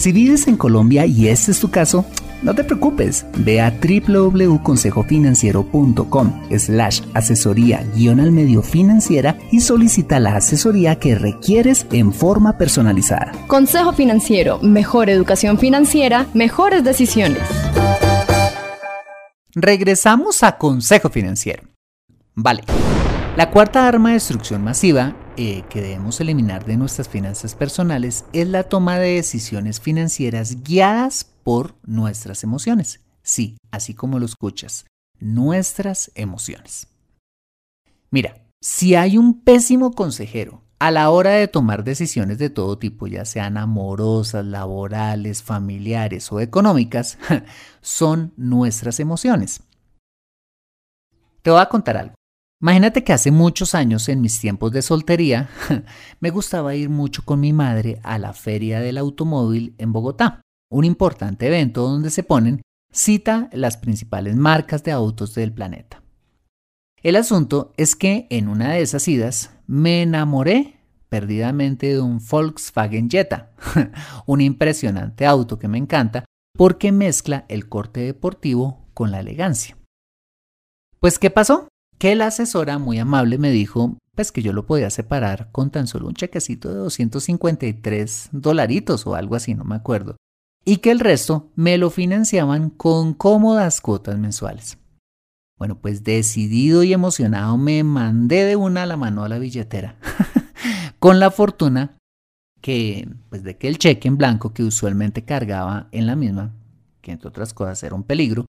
Si 0.01 0.11
vives 0.11 0.47
en 0.47 0.57
Colombia 0.57 1.05
y 1.05 1.27
este 1.27 1.51
es 1.51 1.59
tu 1.59 1.69
caso, 1.69 2.03
no 2.41 2.55
te 2.55 2.63
preocupes, 2.63 3.23
ve 3.37 3.61
a 3.61 3.69
www.consejofinanciero.com 3.69 6.41
slash 6.57 7.01
asesoría 7.13 7.85
guion 7.95 8.19
al 8.19 8.31
medio 8.31 8.63
financiera 8.63 9.37
y 9.51 9.61
solicita 9.61 10.19
la 10.19 10.37
asesoría 10.37 10.95
que 10.95 11.13
requieres 11.13 11.85
en 11.91 12.13
forma 12.13 12.57
personalizada. 12.57 13.31
Consejo 13.45 13.93
Financiero, 13.93 14.57
mejor 14.63 15.11
educación 15.11 15.59
financiera, 15.59 16.25
mejores 16.33 16.83
decisiones. 16.83 17.43
Regresamos 19.53 20.41
a 20.41 20.57
Consejo 20.57 21.11
Financiero. 21.11 21.61
Vale. 22.33 22.63
La 23.37 23.51
cuarta 23.51 23.87
arma 23.87 24.09
de 24.09 24.15
destrucción 24.15 24.63
masiva 24.63 25.15
eh, 25.37 25.63
que 25.69 25.81
debemos 25.81 26.19
eliminar 26.19 26.65
de 26.65 26.77
nuestras 26.77 27.07
finanzas 27.07 27.55
personales 27.55 28.25
es 28.33 28.47
la 28.47 28.63
toma 28.63 28.99
de 28.99 29.15
decisiones 29.15 29.79
financieras 29.79 30.63
guiadas 30.63 31.23
por 31.23 31.75
nuestras 31.85 32.43
emociones. 32.43 32.99
Sí, 33.23 33.57
así 33.71 33.93
como 33.93 34.19
lo 34.19 34.25
escuchas, 34.25 34.85
nuestras 35.19 36.11
emociones. 36.15 36.87
Mira, 38.09 38.43
si 38.59 38.95
hay 38.95 39.17
un 39.17 39.41
pésimo 39.41 39.91
consejero 39.91 40.61
a 40.79 40.91
la 40.91 41.09
hora 41.11 41.31
de 41.31 41.47
tomar 41.47 41.83
decisiones 41.83 42.37
de 42.37 42.49
todo 42.49 42.77
tipo, 42.77 43.07
ya 43.07 43.23
sean 43.23 43.57
amorosas, 43.57 44.45
laborales, 44.45 45.43
familiares 45.43 46.31
o 46.31 46.39
económicas, 46.39 47.17
son 47.81 48.33
nuestras 48.35 48.99
emociones. 48.99 49.61
Te 51.41 51.51
voy 51.51 51.61
a 51.61 51.69
contar 51.69 51.97
algo. 51.97 52.15
Imagínate 52.61 53.03
que 53.03 53.11
hace 53.11 53.31
muchos 53.31 53.73
años, 53.73 54.07
en 54.07 54.21
mis 54.21 54.39
tiempos 54.39 54.71
de 54.71 54.83
soltería, 54.83 55.49
me 56.19 56.29
gustaba 56.29 56.75
ir 56.75 56.89
mucho 56.89 57.23
con 57.25 57.39
mi 57.39 57.53
madre 57.53 57.99
a 58.03 58.19
la 58.19 58.33
Feria 58.33 58.79
del 58.79 58.99
Automóvil 58.99 59.73
en 59.79 59.91
Bogotá, 59.91 60.41
un 60.69 60.85
importante 60.85 61.47
evento 61.47 61.81
donde 61.81 62.11
se 62.11 62.21
ponen 62.21 62.61
cita 62.91 63.49
las 63.51 63.77
principales 63.77 64.35
marcas 64.35 64.83
de 64.83 64.91
autos 64.91 65.33
del 65.33 65.51
planeta. 65.51 66.03
El 67.01 67.15
asunto 67.15 67.73
es 67.77 67.95
que 67.95 68.27
en 68.29 68.47
una 68.47 68.73
de 68.73 68.81
esas 68.81 69.07
idas 69.07 69.49
me 69.65 70.03
enamoré 70.03 70.77
perdidamente 71.09 71.87
de 71.87 71.99
un 71.99 72.19
Volkswagen 72.19 73.09
Jetta, 73.09 73.53
un 74.27 74.39
impresionante 74.39 75.25
auto 75.25 75.57
que 75.57 75.67
me 75.67 75.79
encanta 75.79 76.25
porque 76.55 76.91
mezcla 76.91 77.45
el 77.49 77.67
corte 77.69 78.01
deportivo 78.01 78.85
con 78.93 79.09
la 79.09 79.19
elegancia. 79.19 79.77
Pues, 80.99 81.17
¿qué 81.17 81.31
pasó? 81.31 81.70
Que 82.01 82.15
la 82.15 82.25
asesora 82.25 82.79
muy 82.79 82.97
amable 82.97 83.37
me 83.37 83.51
dijo 83.51 83.95
pues 84.15 84.31
que 84.31 84.41
yo 84.41 84.53
lo 84.53 84.65
podía 84.65 84.89
separar 84.89 85.51
con 85.51 85.69
tan 85.69 85.85
solo 85.85 86.07
un 86.07 86.15
chequecito 86.15 86.69
de 86.69 86.73
253 86.77 88.29
dolaritos 88.31 89.05
o 89.05 89.13
algo 89.13 89.35
así, 89.35 89.53
no 89.53 89.65
me 89.65 89.75
acuerdo, 89.75 90.17
y 90.65 90.77
que 90.77 90.89
el 90.89 90.99
resto 90.99 91.51
me 91.53 91.77
lo 91.77 91.91
financiaban 91.91 92.71
con 92.71 93.13
cómodas 93.13 93.81
cuotas 93.81 94.17
mensuales. 94.17 94.79
Bueno, 95.59 95.77
pues 95.79 96.03
decidido 96.03 96.81
y 96.81 96.91
emocionado 96.91 97.55
me 97.57 97.83
mandé 97.83 98.45
de 98.45 98.55
una 98.55 98.87
la 98.87 98.97
mano 98.97 99.23
a 99.23 99.29
la 99.29 99.37
billetera, 99.37 99.99
con 100.97 101.19
la 101.19 101.29
fortuna 101.29 101.99
que, 102.61 103.07
pues 103.29 103.43
de 103.43 103.59
que 103.59 103.67
el 103.67 103.77
cheque 103.77 104.07
en 104.07 104.17
blanco 104.17 104.55
que 104.55 104.63
usualmente 104.63 105.23
cargaba 105.23 105.87
en 105.91 106.07
la 106.07 106.15
misma, 106.15 106.51
que 107.01 107.11
entre 107.11 107.29
otras 107.29 107.53
cosas 107.53 107.83
era 107.83 107.93
un 107.93 108.03
peligro, 108.03 108.47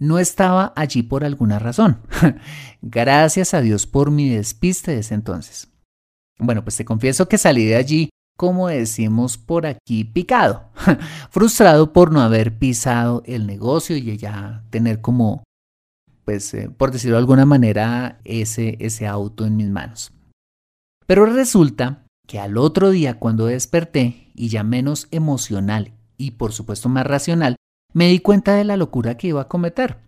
no 0.00 0.18
estaba 0.18 0.72
allí 0.74 1.02
por 1.02 1.24
alguna 1.24 1.58
razón. 1.58 2.00
Gracias 2.82 3.54
a 3.54 3.60
Dios 3.60 3.86
por 3.86 4.10
mi 4.10 4.30
despiste 4.30 4.92
de 4.92 5.00
ese 5.00 5.14
entonces. 5.14 5.68
Bueno, 6.38 6.64
pues 6.64 6.76
te 6.76 6.84
confieso 6.84 7.28
que 7.28 7.38
salí 7.38 7.66
de 7.66 7.76
allí, 7.76 8.10
como 8.36 8.68
decimos 8.68 9.36
por 9.36 9.66
aquí, 9.66 10.04
picado, 10.04 10.70
frustrado 11.30 11.92
por 11.92 12.10
no 12.10 12.22
haber 12.22 12.58
pisado 12.58 13.22
el 13.26 13.46
negocio 13.46 13.94
y 13.96 14.16
ya 14.16 14.64
tener 14.70 15.02
como, 15.02 15.44
pues, 16.24 16.54
eh, 16.54 16.70
por 16.70 16.90
decirlo 16.90 17.16
de 17.16 17.20
alguna 17.20 17.44
manera, 17.44 18.18
ese, 18.24 18.78
ese 18.80 19.06
auto 19.06 19.44
en 19.44 19.56
mis 19.56 19.68
manos. 19.68 20.12
Pero 21.06 21.26
resulta 21.26 22.06
que 22.26 22.38
al 22.38 22.56
otro 22.56 22.90
día, 22.90 23.18
cuando 23.18 23.46
desperté, 23.46 24.30
y 24.34 24.48
ya 24.48 24.62
menos 24.62 25.06
emocional 25.10 25.92
y 26.16 26.30
por 26.30 26.52
supuesto 26.52 26.88
más 26.88 27.06
racional, 27.06 27.56
me 27.92 28.08
di 28.08 28.20
cuenta 28.20 28.54
de 28.54 28.64
la 28.64 28.76
locura 28.76 29.16
que 29.16 29.28
iba 29.28 29.42
a 29.42 29.48
cometer. 29.48 29.98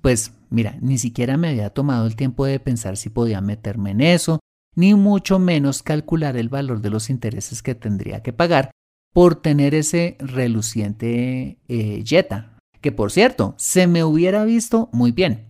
Pues 0.00 0.32
mira, 0.50 0.76
ni 0.80 0.98
siquiera 0.98 1.36
me 1.36 1.48
había 1.48 1.70
tomado 1.70 2.06
el 2.06 2.16
tiempo 2.16 2.44
de 2.44 2.60
pensar 2.60 2.96
si 2.96 3.08
podía 3.08 3.40
meterme 3.40 3.90
en 3.90 4.00
eso, 4.00 4.40
ni 4.74 4.94
mucho 4.94 5.38
menos 5.38 5.82
calcular 5.82 6.36
el 6.36 6.48
valor 6.48 6.80
de 6.80 6.90
los 6.90 7.10
intereses 7.10 7.62
que 7.62 7.74
tendría 7.74 8.22
que 8.22 8.32
pagar 8.32 8.70
por 9.12 9.36
tener 9.36 9.74
ese 9.74 10.16
reluciente 10.18 11.58
eh, 11.68 12.04
que 12.80 12.92
por 12.92 13.12
cierto, 13.12 13.54
se 13.58 13.86
me 13.86 14.02
hubiera 14.02 14.44
visto 14.44 14.88
muy 14.92 15.12
bien, 15.12 15.46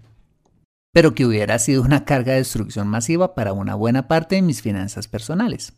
pero 0.93 1.15
que 1.15 1.25
hubiera 1.25 1.59
sido 1.59 1.83
una 1.83 2.05
carga 2.05 2.33
de 2.33 2.39
destrucción 2.39 2.89
masiva 2.89 3.35
para 3.35 3.53
una 3.53 3.75
buena 3.75 4.09
parte 4.09 4.35
de 4.35 4.43
mis 4.43 4.61
finanzas 4.61 5.09
personales. 5.09 5.73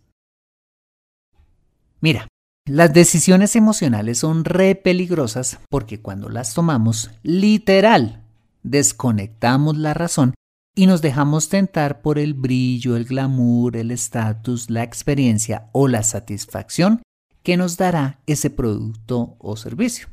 Mira, 2.00 2.26
las 2.66 2.94
decisiones 2.94 3.56
emocionales 3.56 4.18
son 4.18 4.44
re 4.44 4.74
peligrosas 4.74 5.58
porque 5.68 6.00
cuando 6.00 6.30
las 6.30 6.54
tomamos, 6.54 7.10
literal, 7.22 8.24
desconectamos 8.62 9.76
la 9.76 9.92
razón 9.92 10.32
y 10.74 10.86
nos 10.86 11.02
dejamos 11.02 11.50
tentar 11.50 12.00
por 12.00 12.18
el 12.18 12.32
brillo, 12.32 12.96
el 12.96 13.04
glamour, 13.04 13.76
el 13.76 13.90
estatus, 13.90 14.70
la 14.70 14.82
experiencia 14.82 15.68
o 15.72 15.88
la 15.88 16.02
satisfacción 16.02 17.02
que 17.42 17.58
nos 17.58 17.76
dará 17.76 18.20
ese 18.26 18.48
producto 18.48 19.36
o 19.38 19.56
servicio. 19.56 20.08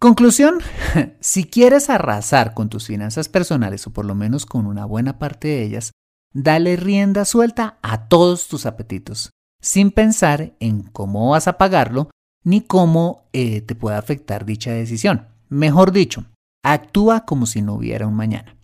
Conclusión, 0.00 0.58
si 1.20 1.44
quieres 1.44 1.88
arrasar 1.88 2.54
con 2.54 2.68
tus 2.68 2.86
finanzas 2.86 3.28
personales 3.28 3.86
o 3.86 3.92
por 3.92 4.04
lo 4.04 4.16
menos 4.16 4.44
con 4.44 4.66
una 4.66 4.84
buena 4.84 5.18
parte 5.20 5.48
de 5.48 5.62
ellas, 5.62 5.92
dale 6.34 6.76
rienda 6.76 7.24
suelta 7.24 7.78
a 7.82 8.08
todos 8.08 8.48
tus 8.48 8.66
apetitos, 8.66 9.30
sin 9.60 9.90
pensar 9.90 10.54
en 10.60 10.82
cómo 10.82 11.30
vas 11.30 11.48
a 11.48 11.58
pagarlo 11.58 12.10
ni 12.44 12.60
cómo 12.60 13.28
eh, 13.32 13.60
te 13.60 13.74
puede 13.74 13.96
afectar 13.96 14.44
dicha 14.44 14.72
decisión. 14.72 15.28
Mejor 15.48 15.92
dicho, 15.92 16.24
actúa 16.64 17.24
como 17.24 17.46
si 17.46 17.62
no 17.62 17.74
hubiera 17.74 18.06
un 18.06 18.14
mañana. 18.14 18.56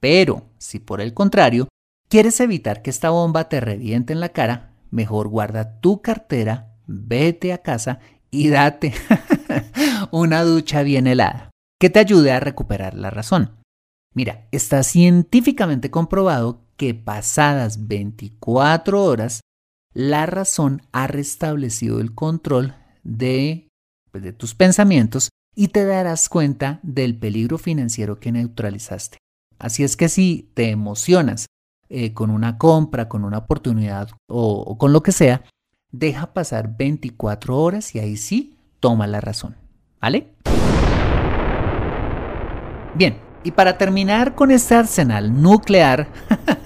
Pero, 0.00 0.46
si 0.58 0.78
por 0.78 1.00
el 1.00 1.14
contrario, 1.14 1.68
quieres 2.08 2.40
evitar 2.40 2.82
que 2.82 2.90
esta 2.90 3.10
bomba 3.10 3.48
te 3.48 3.60
reviente 3.60 4.12
en 4.12 4.20
la 4.20 4.30
cara, 4.30 4.72
mejor 4.90 5.28
guarda 5.28 5.80
tu 5.80 6.02
cartera, 6.02 6.74
vete 6.86 7.52
a 7.52 7.58
casa 7.58 8.00
y 8.30 8.48
date 8.48 8.94
una 10.10 10.42
ducha 10.42 10.82
bien 10.82 11.06
helada, 11.06 11.50
que 11.78 11.90
te 11.90 11.98
ayude 11.98 12.32
a 12.32 12.40
recuperar 12.40 12.94
la 12.94 13.10
razón. 13.10 13.56
Mira, 14.14 14.48
está 14.50 14.82
científicamente 14.82 15.90
comprobado 15.90 16.62
que 16.76 16.94
pasadas 16.94 17.86
24 17.86 19.04
horas, 19.04 19.40
la 19.92 20.26
razón 20.26 20.82
ha 20.92 21.06
restablecido 21.06 22.00
el 22.00 22.14
control 22.14 22.74
de, 23.02 23.68
pues, 24.10 24.22
de 24.22 24.32
tus 24.32 24.54
pensamientos 24.54 25.30
y 25.54 25.68
te 25.68 25.84
darás 25.84 26.28
cuenta 26.28 26.80
del 26.82 27.18
peligro 27.18 27.58
financiero 27.58 28.20
que 28.20 28.32
neutralizaste. 28.32 29.18
Así 29.58 29.82
es 29.82 29.96
que 29.96 30.08
si 30.08 30.50
te 30.54 30.70
emocionas 30.70 31.46
eh, 31.88 32.14
con 32.14 32.30
una 32.30 32.56
compra, 32.56 33.08
con 33.08 33.24
una 33.24 33.38
oportunidad 33.38 34.08
o 34.28 34.78
con 34.78 34.92
lo 34.92 35.02
que 35.02 35.12
sea, 35.12 35.42
deja 35.90 36.32
pasar 36.32 36.76
24 36.76 37.58
horas 37.58 37.94
y 37.94 37.98
ahí 37.98 38.16
sí 38.16 38.56
toma 38.78 39.06
la 39.06 39.20
razón. 39.20 39.56
¿Vale? 40.00 40.32
Bien, 42.94 43.18
y 43.44 43.50
para 43.50 43.76
terminar 43.76 44.34
con 44.34 44.50
este 44.50 44.74
arsenal 44.74 45.40
nuclear 45.42 46.08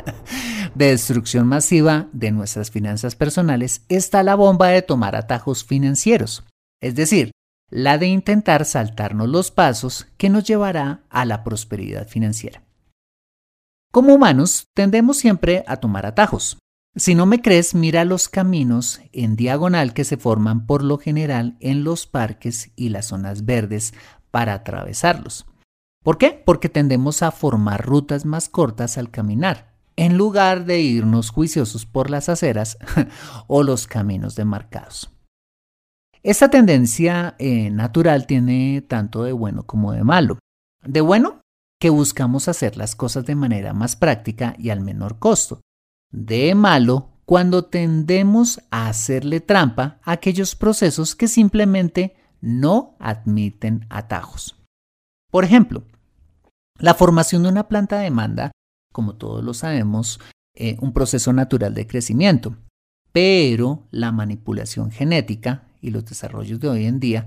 de 0.74 0.86
destrucción 0.86 1.46
masiva 1.46 2.08
de 2.12 2.30
nuestras 2.30 2.70
finanzas 2.70 3.16
personales 3.16 3.84
está 3.88 4.22
la 4.22 4.34
bomba 4.34 4.68
de 4.68 4.82
tomar 4.82 5.16
atajos 5.16 5.64
financieros, 5.64 6.44
es 6.80 6.94
decir, 6.94 7.30
la 7.70 7.98
de 7.98 8.06
intentar 8.06 8.64
saltarnos 8.64 9.28
los 9.28 9.50
pasos 9.50 10.06
que 10.16 10.30
nos 10.30 10.44
llevará 10.44 11.02
a 11.10 11.24
la 11.24 11.44
prosperidad 11.44 12.08
financiera. 12.08 12.62
Como 13.92 14.14
humanos 14.14 14.66
tendemos 14.74 15.16
siempre 15.16 15.64
a 15.66 15.76
tomar 15.76 16.06
atajos, 16.06 16.58
si 16.96 17.16
no 17.16 17.26
me 17.26 17.42
crees, 17.42 17.74
mira 17.74 18.04
los 18.04 18.28
caminos 18.28 19.00
en 19.12 19.34
diagonal 19.34 19.94
que 19.94 20.04
se 20.04 20.16
forman 20.16 20.64
por 20.64 20.84
lo 20.84 20.96
general 20.98 21.56
en 21.58 21.82
los 21.82 22.06
parques 22.06 22.70
y 22.76 22.90
las 22.90 23.06
zonas 23.06 23.44
verdes 23.44 23.94
para 24.30 24.54
atravesarlos. 24.54 25.44
¿Por 26.04 26.18
qué? 26.18 26.40
Porque 26.44 26.68
tendemos 26.68 27.22
a 27.22 27.32
formar 27.32 27.84
rutas 27.84 28.24
más 28.24 28.48
cortas 28.48 28.96
al 28.96 29.10
caminar, 29.10 29.73
en 29.96 30.16
lugar 30.16 30.64
de 30.64 30.80
irnos 30.80 31.30
juiciosos 31.30 31.86
por 31.86 32.10
las 32.10 32.28
aceras 32.28 32.78
o 33.46 33.62
los 33.62 33.86
caminos 33.86 34.34
demarcados. 34.34 35.10
Esta 36.22 36.48
tendencia 36.48 37.36
eh, 37.38 37.70
natural 37.70 38.26
tiene 38.26 38.82
tanto 38.88 39.24
de 39.24 39.32
bueno 39.32 39.64
como 39.64 39.92
de 39.92 40.04
malo. 40.04 40.38
De 40.82 41.00
bueno, 41.00 41.42
que 41.78 41.90
buscamos 41.90 42.48
hacer 42.48 42.76
las 42.76 42.96
cosas 42.96 43.26
de 43.26 43.34
manera 43.34 43.74
más 43.74 43.94
práctica 43.94 44.54
y 44.58 44.70
al 44.70 44.80
menor 44.80 45.18
costo 45.18 45.60
de 46.10 46.54
malo 46.54 47.10
cuando 47.26 47.64
tendemos 47.64 48.60
a 48.70 48.88
hacerle 48.88 49.40
trampa 49.40 49.98
a 50.02 50.12
aquellos 50.12 50.54
procesos 50.54 51.14
que 51.14 51.28
simplemente 51.28 52.16
no 52.40 52.96
admiten 52.98 53.86
atajos. 53.90 54.56
Por 55.30 55.44
ejemplo, 55.44 55.82
la 56.78 56.94
formación 56.94 57.42
de 57.42 57.48
una 57.48 57.68
planta 57.68 57.98
demanda, 57.98 58.52
como 58.94 59.16
todos 59.16 59.42
lo 59.42 59.54
sabemos, 59.54 60.20
eh, 60.54 60.76
un 60.80 60.92
proceso 60.92 61.32
natural 61.32 61.74
de 61.74 61.88
crecimiento, 61.88 62.56
pero 63.10 63.88
la 63.90 64.12
manipulación 64.12 64.92
genética 64.92 65.66
y 65.80 65.90
los 65.90 66.04
desarrollos 66.04 66.60
de 66.60 66.68
hoy 66.68 66.84
en 66.86 67.00
día 67.00 67.26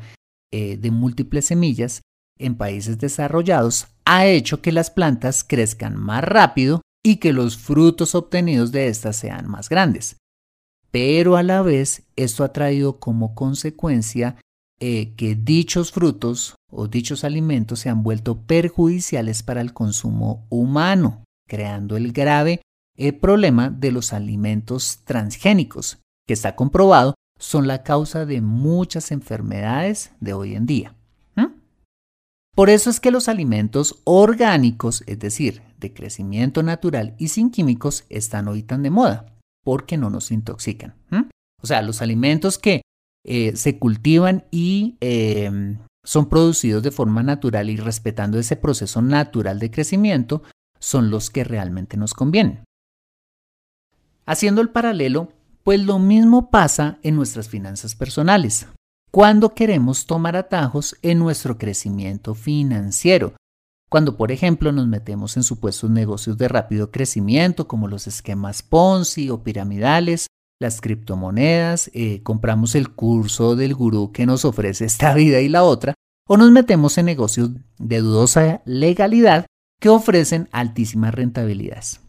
eh, 0.53 0.77
de 0.77 0.91
múltiples 0.91 1.45
semillas 1.47 2.01
en 2.39 2.55
países 2.55 2.97
desarrollados 2.99 3.87
ha 4.05 4.25
hecho 4.25 4.61
que 4.61 4.71
las 4.71 4.89
plantas 4.89 5.43
crezcan 5.43 5.97
más 5.97 6.23
rápido 6.23 6.81
y 7.03 7.17
que 7.17 7.33
los 7.33 7.57
frutos 7.57 8.15
obtenidos 8.15 8.71
de 8.71 8.87
éstas 8.87 9.17
sean 9.17 9.49
más 9.49 9.67
grandes. 9.67 10.15
Pero 10.89 11.35
a 11.35 11.43
la 11.43 11.61
vez 11.61 12.03
esto 12.15 12.45
ha 12.45 12.53
traído 12.53 12.99
como 12.99 13.35
consecuencia 13.35 14.37
eh, 14.79 15.15
que 15.15 15.35
dichos 15.35 15.91
frutos 15.91 16.55
o 16.71 16.87
dichos 16.87 17.25
alimentos 17.25 17.79
se 17.79 17.89
han 17.89 18.03
vuelto 18.03 18.41
perjudiciales 18.43 19.43
para 19.43 19.59
el 19.59 19.73
consumo 19.73 20.45
humano, 20.49 21.23
creando 21.47 21.97
el 21.97 22.11
grave 22.11 22.61
eh, 22.97 23.13
problema 23.13 23.69
de 23.69 23.91
los 23.91 24.13
alimentos 24.13 24.99
transgénicos, 25.05 25.99
que 26.27 26.33
está 26.33 26.55
comprobado 26.55 27.15
son 27.39 27.67
la 27.67 27.83
causa 27.83 28.25
de 28.25 28.41
muchas 28.41 29.11
enfermedades 29.11 30.11
de 30.19 30.33
hoy 30.33 30.55
en 30.55 30.65
día. 30.65 30.93
Por 32.55 32.71
eso 32.71 32.89
es 32.89 32.99
que 32.99 33.11
los 33.11 33.27
alimentos 33.27 34.01
orgánicos, 34.03 35.03
es 35.05 35.19
decir, 35.19 35.61
de 35.77 35.93
crecimiento 35.93 36.63
natural 36.63 37.13
y 37.19 37.27
sin 37.27 37.51
químicos, 37.51 38.05
están 38.09 38.47
hoy 38.47 38.63
tan 38.63 38.81
de 38.81 38.89
moda, 38.89 39.37
porque 39.63 39.95
no 39.95 40.09
nos 40.09 40.31
intoxican. 40.31 40.95
O 41.61 41.67
sea, 41.67 41.83
los 41.83 42.01
alimentos 42.01 42.57
que 42.57 42.81
eh, 43.23 43.55
se 43.55 43.77
cultivan 43.77 44.45
y 44.49 44.97
em, 45.01 45.77
son 46.03 46.29
producidos 46.29 46.81
de 46.81 46.89
forma 46.89 47.21
natural 47.21 47.69
y 47.69 47.77
respetando 47.77 48.39
ese 48.39 48.55
proceso 48.55 49.03
natural 49.03 49.59
de 49.59 49.69
crecimiento, 49.69 50.41
son 50.79 51.09
los 51.09 51.29
que 51.29 51.43
realmente 51.43 51.97
nos 51.97 52.13
convienen. 52.13 52.63
Haciendo 54.25 54.61
el 54.61 54.69
paralelo, 54.69 55.31
pues 55.63 55.79
lo 55.81 55.99
mismo 55.99 56.49
pasa 56.49 56.99
en 57.03 57.15
nuestras 57.15 57.49
finanzas 57.49 57.95
personales 57.95 58.67
cuando 59.11 59.53
queremos 59.53 60.05
tomar 60.05 60.35
atajos 60.35 60.95
en 61.01 61.19
nuestro 61.19 61.57
crecimiento 61.57 62.35
financiero. 62.35 63.33
Cuando, 63.89 64.17
por 64.17 64.31
ejemplo, 64.31 64.71
nos 64.71 64.87
metemos 64.87 65.37
en 65.37 65.43
supuestos 65.43 65.89
negocios 65.89 66.37
de 66.37 66.47
rápido 66.47 66.91
crecimiento 66.91 67.67
como 67.67 67.87
los 67.87 68.05
esquemas 68.05 68.61
Ponzi 68.61 69.29
o 69.29 69.43
piramidales, 69.43 70.27
las 70.59 70.81
criptomonedas, 70.81 71.89
eh, 71.93 72.21
compramos 72.23 72.75
el 72.75 72.93
curso 72.93 73.55
del 73.55 73.75
gurú 73.75 74.11
que 74.11 74.25
nos 74.25 74.43
ofrece 74.43 74.85
esta 74.85 75.13
vida 75.13 75.39
y 75.39 75.47
la 75.47 75.63
otra, 75.63 75.93
o 76.27 76.35
nos 76.35 76.51
metemos 76.51 76.97
en 76.97 77.05
negocios 77.05 77.51
de 77.77 77.99
dudosa 77.99 78.61
legalidad 78.65 79.45
que 79.79 79.89
ofrecen 79.89 80.49
altísimas 80.51 81.13
rentabilidades. 81.13 82.01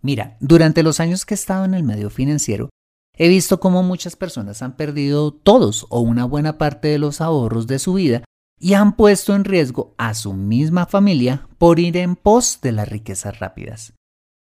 Mira, 0.00 0.36
durante 0.40 0.82
los 0.82 0.98
años 1.00 1.24
que 1.24 1.34
he 1.34 1.36
estado 1.36 1.64
en 1.64 1.74
el 1.74 1.84
medio 1.84 2.10
financiero, 2.10 2.70
He 3.16 3.28
visto 3.28 3.60
cómo 3.60 3.82
muchas 3.82 4.16
personas 4.16 4.62
han 4.62 4.76
perdido 4.76 5.32
todos 5.32 5.86
o 5.90 6.00
una 6.00 6.24
buena 6.24 6.56
parte 6.56 6.88
de 6.88 6.98
los 6.98 7.20
ahorros 7.20 7.66
de 7.66 7.78
su 7.78 7.94
vida 7.94 8.24
y 8.58 8.74
han 8.74 8.96
puesto 8.96 9.34
en 9.34 9.44
riesgo 9.44 9.94
a 9.98 10.14
su 10.14 10.32
misma 10.32 10.86
familia 10.86 11.48
por 11.58 11.78
ir 11.78 11.96
en 11.98 12.16
pos 12.16 12.60
de 12.62 12.72
las 12.72 12.88
riquezas 12.88 13.38
rápidas. 13.38 13.92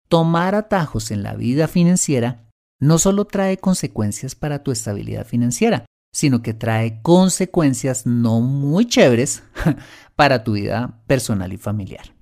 Tomar 0.08 0.54
atajos 0.56 1.10
en 1.10 1.24
la 1.24 1.36
vida 1.36 1.68
financiera 1.68 2.48
no 2.80 3.00
solo 3.00 3.26
trae 3.26 3.58
consecuencias 3.58 4.36
para 4.36 4.62
tu 4.62 4.72
estabilidad 4.72 5.26
financiera, 5.26 5.86
sino 6.14 6.42
que 6.42 6.54
trae 6.54 7.02
consecuencias 7.02 8.06
no 8.06 8.40
muy 8.40 8.86
chéveres 8.86 9.44
para 10.16 10.44
tu 10.44 10.54
vida 10.54 11.02
personal 11.08 11.52
y 11.52 11.58
familiar. 11.58 12.14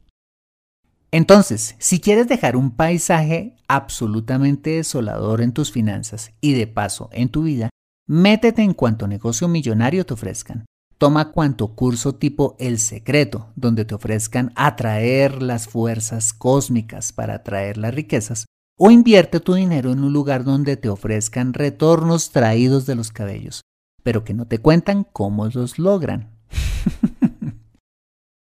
Entonces, 1.12 1.76
si 1.78 2.00
quieres 2.00 2.28
dejar 2.30 2.56
un 2.56 2.72
paisaje 2.72 3.58
absolutamente 3.68 4.72
desolador 4.78 5.42
en 5.42 5.52
tus 5.52 5.72
finanzas 5.72 6.32
y 6.40 6.54
de 6.54 6.68
paso 6.68 7.10
en 7.12 7.28
tu 7.28 7.44
vida, 7.44 7.70
métete 8.08 8.62
en 8.62 8.74
cuanto 8.74 9.08
negocio 9.08 9.50
millonario 9.50 10.06
te 10.06 10.14
ofrezcan. 10.14 10.66
Toma 10.98 11.32
cuanto 11.32 11.76
curso 11.76 12.16
tipo 12.16 12.56
El 12.60 12.80
Secreto, 12.80 13.52
donde 13.56 13.84
te 13.84 13.96
ofrezcan 13.96 14.54
atraer 14.56 15.42
las 15.42 15.68
fuerzas 15.68 16.32
cósmicas 16.32 17.12
para 17.12 17.36
atraer 17.36 17.78
las 17.78 17.94
riquezas, 17.94 18.46
o 18.80 18.90
invierte 18.90 19.40
tu 19.42 19.56
dinero 19.56 19.92
en 19.92 20.04
un 20.04 20.14
lugar 20.14 20.44
donde 20.44 20.78
te 20.78 20.90
ofrezcan 20.90 21.54
retornos 21.54 22.32
traídos 22.32 22.86
de 22.86 22.96
los 22.96 23.12
cabellos, 23.12 23.62
pero 24.04 24.24
que 24.24 24.34
no 24.34 24.46
te 24.48 24.60
cuentan 24.60 25.04
cómo 25.04 25.48
los 25.48 25.80
logran. 25.80 26.30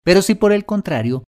pero 0.04 0.22
si 0.22 0.34
por 0.34 0.52
el 0.52 0.64
contrario 0.64 1.24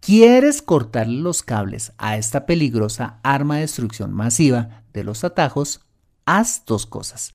quieres 0.00 0.60
cortarle 0.62 1.20
los 1.20 1.42
cables 1.42 1.92
a 1.96 2.16
esta 2.16 2.46
peligrosa 2.46 3.20
arma 3.22 3.56
de 3.56 3.62
destrucción 3.62 4.12
masiva 4.12 4.84
de 4.92 5.04
los 5.04 5.24
atajos, 5.24 5.86
haz 6.26 6.64
dos 6.66 6.86
cosas. 6.86 7.32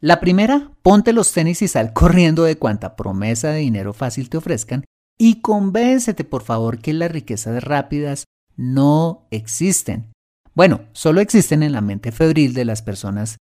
La 0.00 0.20
primera, 0.20 0.72
ponte 0.82 1.12
los 1.12 1.32
tenis 1.32 1.62
y 1.62 1.68
sal 1.68 1.92
corriendo 1.92 2.44
de 2.44 2.56
cuanta 2.56 2.96
promesa 2.96 3.48
de 3.48 3.58
dinero 3.58 3.92
fácil 3.92 4.28
te 4.28 4.36
ofrezcan 4.36 4.84
y 5.18 5.40
convéncete 5.40 6.24
por 6.24 6.42
favor 6.42 6.78
que 6.78 6.92
las 6.92 7.10
riquezas 7.10 7.62
rápidas 7.64 8.24
no 8.56 9.26
existen. 9.30 10.12
Bueno, 10.54 10.82
solo 10.92 11.20
existen 11.20 11.62
en 11.62 11.72
la 11.72 11.80
mente 11.80 12.12
febril 12.12 12.54
de 12.54 12.64
las 12.64 12.82
personas 12.82 13.36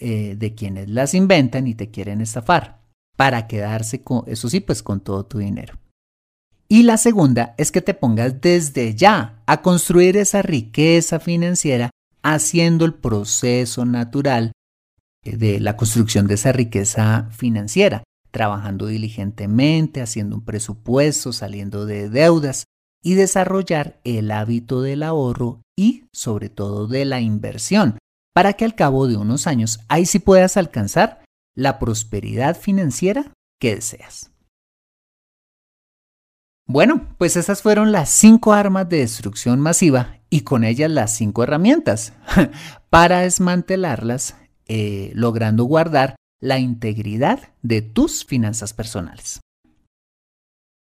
eh, 0.00 0.36
de 0.36 0.54
quienes 0.54 0.88
las 0.88 1.14
inventan 1.14 1.66
y 1.66 1.74
te 1.74 1.90
quieren 1.90 2.20
estafar 2.20 2.80
para 3.16 3.46
quedarse 3.46 4.02
con, 4.02 4.24
eso 4.26 4.48
sí, 4.48 4.60
pues 4.60 4.82
con 4.82 5.00
todo 5.00 5.24
tu 5.24 5.38
dinero. 5.38 5.78
Y 6.68 6.82
la 6.82 6.96
segunda 6.96 7.54
es 7.58 7.70
que 7.70 7.80
te 7.80 7.94
pongas 7.94 8.40
desde 8.40 8.94
ya 8.94 9.42
a 9.46 9.62
construir 9.62 10.16
esa 10.16 10.42
riqueza 10.42 11.20
financiera 11.20 11.90
haciendo 12.22 12.84
el 12.84 12.94
proceso 12.94 13.84
natural 13.84 14.52
de 15.22 15.60
la 15.60 15.76
construcción 15.76 16.26
de 16.26 16.34
esa 16.34 16.52
riqueza 16.52 17.28
financiera, 17.30 18.02
trabajando 18.30 18.86
diligentemente, 18.86 20.02
haciendo 20.02 20.36
un 20.36 20.44
presupuesto, 20.44 21.32
saliendo 21.32 21.86
de 21.86 22.08
deudas 22.08 22.64
y 23.02 23.14
desarrollar 23.14 24.00
el 24.04 24.32
hábito 24.32 24.82
del 24.82 25.04
ahorro 25.04 25.62
y 25.78 26.04
sobre 26.12 26.48
todo 26.48 26.88
de 26.88 27.04
la 27.04 27.20
inversión, 27.20 27.98
para 28.36 28.52
que 28.52 28.66
al 28.66 28.74
cabo 28.74 29.08
de 29.08 29.16
unos 29.16 29.46
años 29.46 29.80
ahí 29.88 30.04
sí 30.04 30.18
puedas 30.18 30.58
alcanzar 30.58 31.24
la 31.56 31.78
prosperidad 31.78 32.54
financiera 32.54 33.32
que 33.58 33.76
deseas. 33.76 34.30
Bueno, 36.68 37.16
pues 37.16 37.38
esas 37.38 37.62
fueron 37.62 37.92
las 37.92 38.10
cinco 38.10 38.52
armas 38.52 38.90
de 38.90 38.98
destrucción 38.98 39.58
masiva 39.60 40.18
y 40.28 40.42
con 40.42 40.64
ellas 40.64 40.90
las 40.90 41.16
cinco 41.16 41.44
herramientas 41.44 42.12
para 42.90 43.20
desmantelarlas 43.20 44.36
eh, 44.66 45.12
logrando 45.14 45.64
guardar 45.64 46.16
la 46.38 46.58
integridad 46.58 47.54
de 47.62 47.80
tus 47.80 48.26
finanzas 48.26 48.74
personales. 48.74 49.40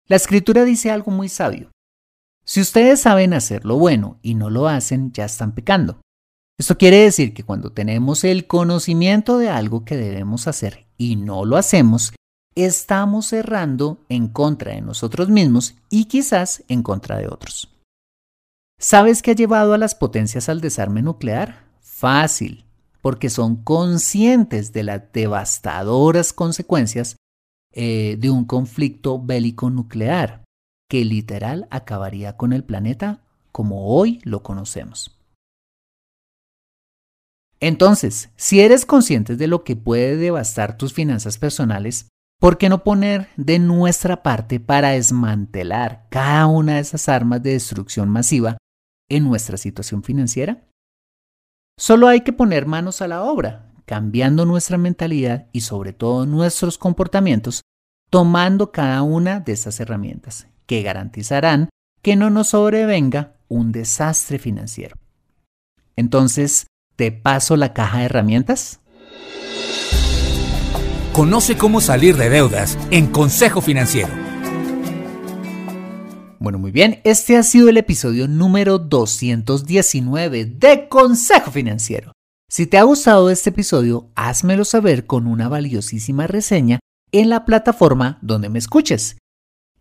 La 0.07 0.15
escritura 0.15 0.63
dice 0.63 0.89
algo 0.89 1.11
muy 1.11 1.29
sabio. 1.29 1.69
Si 2.45 2.61
ustedes 2.61 3.01
saben 3.01 3.35
hacer 3.35 3.63
lo 3.63 3.77
bueno 3.77 4.17
y 4.23 4.33
no 4.33 4.49
lo 4.49 4.67
hacen, 4.67 5.11
ya 5.11 5.25
están 5.25 5.53
pecando. 5.53 6.02
Esto 6.59 6.77
quiere 6.77 6.97
decir 6.97 7.33
que 7.33 7.43
cuando 7.43 7.71
tenemos 7.71 8.23
el 8.23 8.45
conocimiento 8.45 9.37
de 9.37 9.49
algo 9.49 9.85
que 9.85 9.97
debemos 9.97 10.47
hacer 10.47 10.85
y 10.97 11.15
no 11.15 11.45
lo 11.45 11.57
hacemos, 11.57 12.13
estamos 12.55 13.33
errando 13.33 13.99
en 14.09 14.27
contra 14.27 14.73
de 14.73 14.81
nosotros 14.81 15.29
mismos 15.29 15.75
y 15.89 16.05
quizás 16.05 16.63
en 16.67 16.83
contra 16.83 17.17
de 17.17 17.27
otros. 17.27 17.69
¿Sabes 18.79 19.21
qué 19.21 19.31
ha 19.31 19.35
llevado 19.35 19.73
a 19.73 19.77
las 19.77 19.95
potencias 19.95 20.49
al 20.49 20.61
desarme 20.61 21.01
nuclear? 21.01 21.65
Fácil, 21.81 22.65
porque 23.01 23.29
son 23.29 23.55
conscientes 23.63 24.73
de 24.73 24.83
las 24.83 25.01
devastadoras 25.11 26.33
consecuencias 26.33 27.15
eh, 27.71 28.17
de 28.19 28.29
un 28.29 28.45
conflicto 28.45 29.19
bélico 29.19 29.69
nuclear, 29.69 30.43
que 30.89 31.03
literal 31.03 31.67
acabaría 31.71 32.37
con 32.37 32.53
el 32.53 32.63
planeta 32.63 33.21
como 33.51 33.87
hoy 33.87 34.19
lo 34.23 34.43
conocemos. 34.43 35.17
Entonces, 37.65 38.29
si 38.35 38.59
eres 38.59 38.85
consciente 38.85 39.37
de 39.37 39.47
lo 39.47 39.63
que 39.63 39.77
puede 39.77 40.17
devastar 40.17 40.75
tus 40.75 40.91
finanzas 40.91 41.37
personales, 41.37 42.09
¿por 42.37 42.57
qué 42.57 42.67
no 42.67 42.83
poner 42.83 43.29
de 43.37 43.57
nuestra 43.57 44.21
parte 44.21 44.59
para 44.59 44.89
desmantelar 44.89 46.05
cada 46.09 46.47
una 46.47 46.73
de 46.73 46.81
esas 46.81 47.07
armas 47.07 47.41
de 47.41 47.51
destrucción 47.51 48.09
masiva 48.09 48.57
en 49.09 49.23
nuestra 49.23 49.55
situación 49.55 50.03
financiera? 50.03 50.67
Solo 51.79 52.09
hay 52.09 52.19
que 52.19 52.33
poner 52.33 52.65
manos 52.65 53.01
a 53.01 53.07
la 53.07 53.23
obra, 53.23 53.71
cambiando 53.85 54.45
nuestra 54.45 54.77
mentalidad 54.77 55.47
y 55.53 55.61
sobre 55.61 55.93
todo 55.93 56.25
nuestros 56.25 56.77
comportamientos, 56.77 57.61
tomando 58.09 58.73
cada 58.73 59.03
una 59.03 59.39
de 59.39 59.53
estas 59.53 59.79
herramientas 59.79 60.47
que 60.65 60.81
garantizarán 60.81 61.69
que 62.01 62.17
no 62.17 62.29
nos 62.29 62.49
sobrevenga 62.49 63.37
un 63.47 63.71
desastre 63.71 64.37
financiero. 64.37 64.97
Entonces, 65.95 66.67
¿te 66.95 67.11
paso 67.11 67.57
la 67.57 67.73
caja 67.73 67.99
de 67.99 68.05
herramientas? 68.05 68.79
Conoce 71.13 71.57
cómo 71.57 71.81
salir 71.81 72.17
de 72.17 72.29
deudas 72.29 72.77
en 72.89 73.07
Consejo 73.07 73.61
Financiero. 73.61 74.09
Bueno, 76.39 76.59
muy 76.59 76.71
bien, 76.71 76.99
este 77.03 77.37
ha 77.37 77.43
sido 77.43 77.69
el 77.69 77.77
episodio 77.77 78.27
número 78.27 78.79
219 78.79 80.45
de 80.45 80.87
Consejo 80.89 81.51
Financiero. 81.51 82.11
Si 82.49 82.67
te 82.67 82.77
ha 82.77 82.83
gustado 82.83 83.29
este 83.29 83.51
episodio, 83.51 84.09
házmelo 84.15 84.65
saber 84.65 85.05
con 85.05 85.25
una 85.25 85.47
valiosísima 85.47 86.27
reseña 86.27 86.79
en 87.11 87.29
la 87.29 87.45
plataforma 87.45 88.19
donde 88.21 88.49
me 88.49 88.59
escuches. 88.59 89.17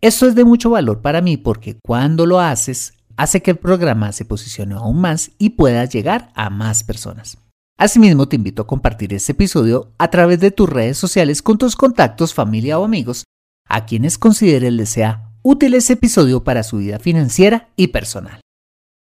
Esto 0.01 0.27
es 0.27 0.35
de 0.35 0.43
mucho 0.43 0.69
valor 0.69 1.01
para 1.01 1.21
mí 1.21 1.37
porque 1.37 1.77
cuando 1.83 2.25
lo 2.25 2.39
haces, 2.39 2.93
hace 3.17 3.41
que 3.41 3.51
el 3.51 3.57
programa 3.57 4.11
se 4.11 4.25
posicione 4.25 4.75
aún 4.75 4.99
más 4.99 5.31
y 5.37 5.51
pueda 5.51 5.85
llegar 5.85 6.31
a 6.35 6.49
más 6.49 6.83
personas. 6.83 7.37
Asimismo, 7.77 8.27
te 8.27 8.35
invito 8.35 8.61
a 8.61 8.67
compartir 8.67 9.13
este 9.13 9.31
episodio 9.31 9.91
a 9.97 10.09
través 10.09 10.39
de 10.39 10.51
tus 10.51 10.69
redes 10.69 10.97
sociales 10.97 11.41
con 11.41 11.57
tus 11.57 11.75
contactos, 11.75 12.33
familia 12.33 12.79
o 12.79 12.85
amigos 12.85 13.23
a 13.67 13.85
quienes 13.85 14.17
consideres 14.17 14.71
les 14.73 14.89
sea 14.89 15.31
útil 15.41 15.73
ese 15.73 15.93
episodio 15.93 16.43
para 16.43 16.63
su 16.63 16.77
vida 16.77 16.99
financiera 16.99 17.69
y 17.75 17.87
personal. 17.87 18.39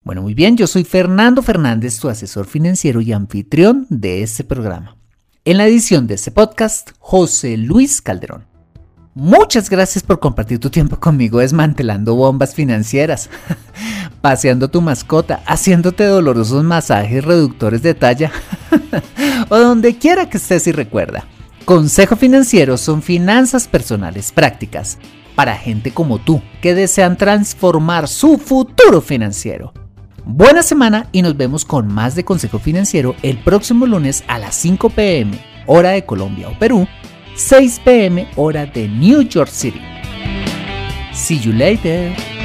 Bueno, 0.04 0.22
muy 0.22 0.34
bien, 0.34 0.58
yo 0.58 0.68
soy 0.68 0.84
Fernando 0.84 1.42
Fernández, 1.42 2.00
tu 2.00 2.10
asesor 2.10 2.48
financiero 2.48 3.02
y 3.02 3.12
anfitrión 3.12 3.86
de 3.90 4.24
este 4.24 4.44
programa. 4.44 4.98
En 5.46 5.58
la 5.58 5.68
edición 5.68 6.08
de 6.08 6.16
este 6.16 6.32
podcast, 6.32 6.92
José 7.00 7.58
Luis 7.58 8.02
Calderón. 8.02 8.49
Muchas 9.16 9.72
gracias 9.72 10.04
por 10.04 10.20
compartir 10.20 10.60
tu 10.60 10.70
tiempo 10.70 11.00
conmigo 11.00 11.40
desmantelando 11.40 12.16
bombas 12.16 12.54
financieras, 12.54 13.30
paseando 14.22 14.68
tu 14.68 14.82
mascota, 14.82 15.42
haciéndote 15.48 16.04
dolorosos 16.04 16.64
masajes 16.64 17.26
reductores 17.26 17.82
de 17.82 17.96
talla 17.96 18.32
o 19.50 19.58
donde 19.58 19.98
quiera 19.98 20.30
que 20.30 20.38
estés 20.38 20.68
y 20.68 20.72
recuerda. 20.72 21.26
Consejo 21.66 22.16
Financiero 22.16 22.78
son 22.78 23.02
finanzas 23.02 23.68
personales 23.68 24.32
prácticas 24.32 25.00
para 25.36 25.56
gente 25.56 25.92
como 25.92 26.20
tú 26.20 26.42
que 26.62 26.76
desean 26.76 27.18
transformar 27.18 28.08
su 28.08 28.38
futuro 28.38 29.02
financiero. 29.02 29.74
Buena 30.24 30.62
semana 30.62 31.08
y 31.12 31.24
nos 31.24 31.36
vemos 31.36 31.66
con 31.66 31.88
más 31.88 32.14
de 32.14 32.26
Consejo 32.26 32.60
Financiero 32.60 33.16
el 33.24 33.40
próximo 33.44 33.88
lunes 33.88 34.24
a 34.28 34.38
las 34.38 34.54
5 34.56 34.92
pm, 34.92 35.40
hora 35.66 35.92
de 35.92 36.06
Colombia 36.06 36.50
o 36.50 36.60
Perú, 36.60 36.88
6 37.40 37.80
pm, 37.80 38.28
hora 38.36 38.66
de 38.66 38.86
New 38.90 39.22
York 39.22 39.50
City. 39.50 39.82
See 41.14 41.40
you 41.40 41.54
later. 41.54 42.39